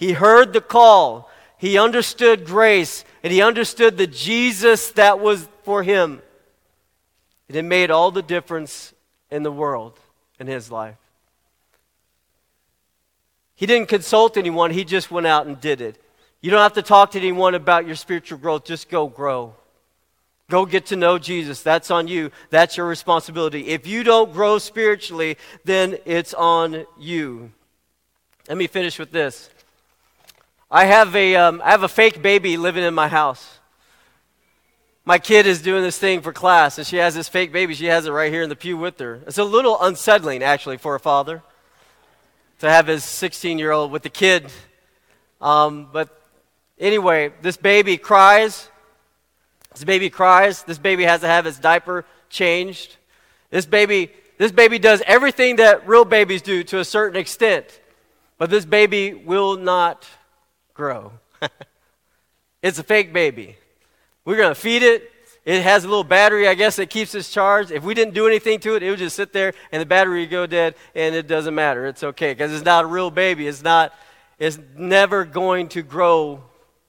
He 0.00 0.12
heard 0.12 0.54
the 0.54 0.62
call, 0.62 1.30
he 1.58 1.76
understood 1.76 2.46
grace, 2.46 3.04
and 3.22 3.30
he 3.30 3.42
understood 3.42 3.98
the 3.98 4.06
Jesus 4.06 4.92
that 4.92 5.20
was 5.20 5.46
for 5.62 5.82
him. 5.82 6.22
And 7.48 7.56
it 7.58 7.64
made 7.64 7.90
all 7.90 8.10
the 8.10 8.22
difference 8.22 8.94
in 9.30 9.42
the 9.42 9.52
world 9.52 10.00
in 10.38 10.46
his 10.46 10.70
life. 10.70 10.96
He 13.54 13.66
didn't 13.66 13.90
consult 13.90 14.38
anyone, 14.38 14.70
he 14.70 14.84
just 14.84 15.10
went 15.10 15.26
out 15.26 15.46
and 15.46 15.60
did 15.60 15.82
it. 15.82 16.02
You 16.40 16.50
don't 16.50 16.62
have 16.62 16.72
to 16.72 16.82
talk 16.82 17.10
to 17.10 17.18
anyone 17.18 17.54
about 17.54 17.86
your 17.86 17.94
spiritual 17.94 18.38
growth, 18.38 18.64
just 18.64 18.88
go 18.88 19.06
grow. 19.06 19.54
Go 20.48 20.64
get 20.64 20.86
to 20.86 20.96
know 20.96 21.18
Jesus. 21.18 21.62
That's 21.62 21.90
on 21.90 22.08
you. 22.08 22.30
That's 22.48 22.78
your 22.78 22.86
responsibility. 22.86 23.68
If 23.68 23.86
you 23.86 24.02
don't 24.02 24.32
grow 24.32 24.56
spiritually, 24.56 25.36
then 25.64 25.98
it's 26.06 26.32
on 26.32 26.86
you. 26.98 27.52
Let 28.48 28.56
me 28.56 28.66
finish 28.66 28.98
with 28.98 29.12
this. 29.12 29.50
I 30.72 30.84
have 30.84 31.16
a, 31.16 31.34
um, 31.34 31.60
I 31.64 31.72
have 31.72 31.82
a 31.82 31.88
fake 31.88 32.22
baby 32.22 32.56
living 32.56 32.84
in 32.84 32.94
my 32.94 33.08
house. 33.08 33.58
My 35.04 35.18
kid 35.18 35.46
is 35.46 35.62
doing 35.62 35.82
this 35.82 35.98
thing 35.98 36.20
for 36.20 36.32
class, 36.32 36.78
and 36.78 36.86
she 36.86 36.98
has 36.98 37.12
this 37.12 37.26
fake 37.26 37.52
baby. 37.52 37.74
She 37.74 37.86
has 37.86 38.06
it 38.06 38.12
right 38.12 38.30
here 38.30 38.42
in 38.42 38.48
the 38.48 38.54
pew 38.54 38.76
with 38.76 38.96
her. 39.00 39.20
It's 39.26 39.38
a 39.38 39.44
little 39.44 39.76
unsettling, 39.82 40.44
actually, 40.44 40.76
for 40.76 40.94
a 40.94 41.00
father 41.00 41.42
to 42.60 42.70
have 42.70 42.86
his 42.86 43.02
16 43.02 43.58
year 43.58 43.72
old 43.72 43.90
with 43.90 44.04
the 44.04 44.10
kid. 44.10 44.52
Um, 45.40 45.88
but 45.92 46.22
anyway, 46.78 47.32
this 47.42 47.56
baby 47.56 47.96
cries. 47.96 48.68
This 49.72 49.82
baby 49.82 50.08
cries. 50.08 50.62
This 50.62 50.78
baby 50.78 51.02
has 51.02 51.22
to 51.22 51.26
have 51.26 51.46
its 51.46 51.58
diaper 51.58 52.04
changed. 52.28 52.96
This 53.50 53.66
baby, 53.66 54.12
this 54.38 54.52
baby 54.52 54.78
does 54.78 55.02
everything 55.04 55.56
that 55.56 55.88
real 55.88 56.04
babies 56.04 56.42
do 56.42 56.62
to 56.64 56.78
a 56.78 56.84
certain 56.84 57.18
extent. 57.18 57.80
But 58.38 58.50
this 58.50 58.64
baby 58.64 59.14
will 59.14 59.56
not 59.56 60.06
grow. 60.80 61.12
it's 62.62 62.78
a 62.78 62.82
fake 62.82 63.12
baby. 63.12 63.54
We're 64.24 64.38
going 64.38 64.48
to 64.48 64.58
feed 64.58 64.82
it. 64.82 65.12
It 65.44 65.60
has 65.60 65.84
a 65.84 65.88
little 65.88 66.04
battery, 66.04 66.48
I 66.48 66.54
guess, 66.54 66.76
that 66.76 66.88
keeps 66.88 67.14
it 67.14 67.24
charged. 67.24 67.70
If 67.70 67.82
we 67.84 67.92
didn't 67.92 68.14
do 68.14 68.26
anything 68.26 68.60
to 68.60 68.76
it, 68.76 68.82
it 68.82 68.88
would 68.88 68.98
just 68.98 69.14
sit 69.14 69.34
there 69.34 69.52
and 69.72 69.82
the 69.82 69.84
battery 69.84 70.20
would 70.20 70.30
go 70.30 70.46
dead, 70.46 70.76
and 70.94 71.14
it 71.14 71.26
doesn't 71.26 71.54
matter. 71.54 71.84
It's 71.84 72.02
okay 72.02 72.32
because 72.32 72.50
it's 72.50 72.64
not 72.64 72.84
a 72.84 72.86
real 72.86 73.10
baby. 73.10 73.46
It's 73.46 73.62
not. 73.62 73.92
It's 74.38 74.58
never 74.74 75.26
going 75.26 75.68
to 75.70 75.82
grow 75.82 76.44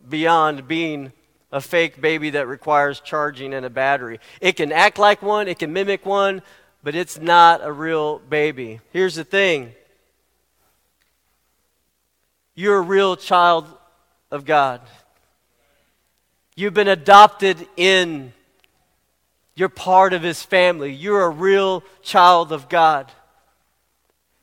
beyond 0.07 0.69
being 0.69 1.11
a 1.51 1.59
fake 1.59 1.99
baby 1.99 2.29
that 2.29 2.47
requires 2.47 3.01
charging 3.01 3.53
and 3.53 3.65
a 3.65 3.69
battery. 3.69 4.21
It 4.39 4.55
can 4.55 4.71
act 4.71 4.99
like 4.99 5.21
one, 5.21 5.49
it 5.49 5.59
can 5.59 5.73
mimic 5.73 6.05
one, 6.05 6.43
but 6.81 6.95
it's 6.95 7.19
not 7.19 7.59
a 7.61 7.73
real 7.73 8.19
baby. 8.19 8.79
Here's 8.93 9.15
the 9.15 9.25
thing 9.25 9.73
you're 12.55 12.77
a 12.77 12.81
real 12.81 13.17
child 13.17 13.67
of 14.31 14.45
God. 14.45 14.81
You've 16.55 16.73
been 16.73 16.87
adopted 16.87 17.67
in. 17.77 18.33
You're 19.55 19.69
part 19.69 20.13
of 20.13 20.23
His 20.23 20.41
family. 20.41 20.93
You're 20.93 21.23
a 21.23 21.29
real 21.29 21.83
child 22.01 22.51
of 22.51 22.69
God. 22.69 23.11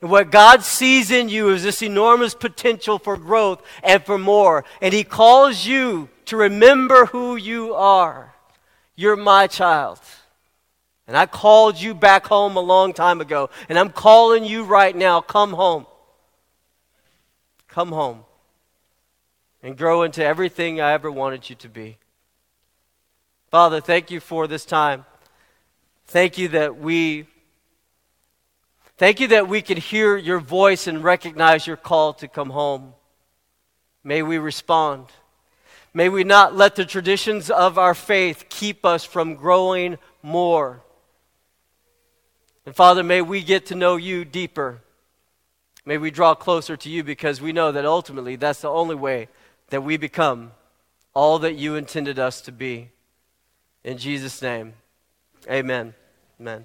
And 0.00 0.10
what 0.10 0.30
God 0.30 0.62
sees 0.62 1.10
in 1.10 1.28
you 1.28 1.48
is 1.48 1.64
this 1.64 1.82
enormous 1.82 2.34
potential 2.34 2.98
for 2.98 3.16
growth 3.16 3.62
and 3.82 4.04
for 4.04 4.18
more. 4.18 4.64
And 4.80 4.94
He 4.94 5.02
calls 5.02 5.66
you 5.66 6.08
to 6.26 6.36
remember 6.36 7.06
who 7.06 7.36
you 7.36 7.74
are. 7.74 8.34
You're 8.94 9.16
my 9.16 9.46
child. 9.46 10.00
And 11.06 11.16
I 11.16 11.24
called 11.26 11.80
you 11.80 11.94
back 11.94 12.26
home 12.26 12.56
a 12.56 12.60
long 12.60 12.92
time 12.92 13.20
ago. 13.20 13.48
And 13.68 13.78
I'm 13.78 13.90
calling 13.90 14.44
you 14.44 14.64
right 14.64 14.94
now. 14.94 15.20
Come 15.22 15.52
home. 15.52 15.86
Come 17.66 17.88
home 17.88 18.24
and 19.62 19.76
grow 19.76 20.02
into 20.02 20.24
everything 20.24 20.80
I 20.80 20.92
ever 20.92 21.10
wanted 21.10 21.48
you 21.50 21.56
to 21.56 21.68
be. 21.68 21.98
Father, 23.50 23.80
thank 23.80 24.10
you 24.10 24.20
for 24.20 24.46
this 24.46 24.64
time. 24.64 25.04
Thank 26.06 26.38
you 26.38 26.48
that 26.48 26.78
we 26.78 27.26
Thank 28.98 29.20
you 29.20 29.28
that 29.28 29.46
we 29.48 29.62
can 29.62 29.76
hear 29.76 30.16
your 30.16 30.40
voice 30.40 30.88
and 30.88 31.04
recognize 31.04 31.68
your 31.68 31.76
call 31.76 32.14
to 32.14 32.26
come 32.26 32.50
home. 32.50 32.94
May 34.02 34.24
we 34.24 34.38
respond. 34.38 35.06
May 35.94 36.08
we 36.08 36.24
not 36.24 36.56
let 36.56 36.74
the 36.74 36.84
traditions 36.84 37.48
of 37.48 37.78
our 37.78 37.94
faith 37.94 38.46
keep 38.48 38.84
us 38.84 39.04
from 39.04 39.36
growing 39.36 39.98
more. 40.20 40.82
And 42.66 42.74
Father, 42.74 43.04
may 43.04 43.22
we 43.22 43.44
get 43.44 43.66
to 43.66 43.76
know 43.76 43.94
you 43.94 44.24
deeper. 44.24 44.80
May 45.84 45.96
we 45.96 46.10
draw 46.10 46.34
closer 46.34 46.76
to 46.76 46.90
you 46.90 47.04
because 47.04 47.40
we 47.40 47.52
know 47.52 47.70
that 47.70 47.86
ultimately 47.86 48.34
that's 48.34 48.62
the 48.62 48.68
only 48.68 48.96
way 48.96 49.28
that 49.70 49.82
we 49.82 49.96
become 49.96 50.52
all 51.14 51.38
that 51.40 51.54
you 51.54 51.74
intended 51.74 52.18
us 52.18 52.40
to 52.42 52.52
be. 52.52 52.90
In 53.84 53.98
Jesus' 53.98 54.40
name, 54.42 54.74
amen. 55.50 55.94
Amen. 56.40 56.56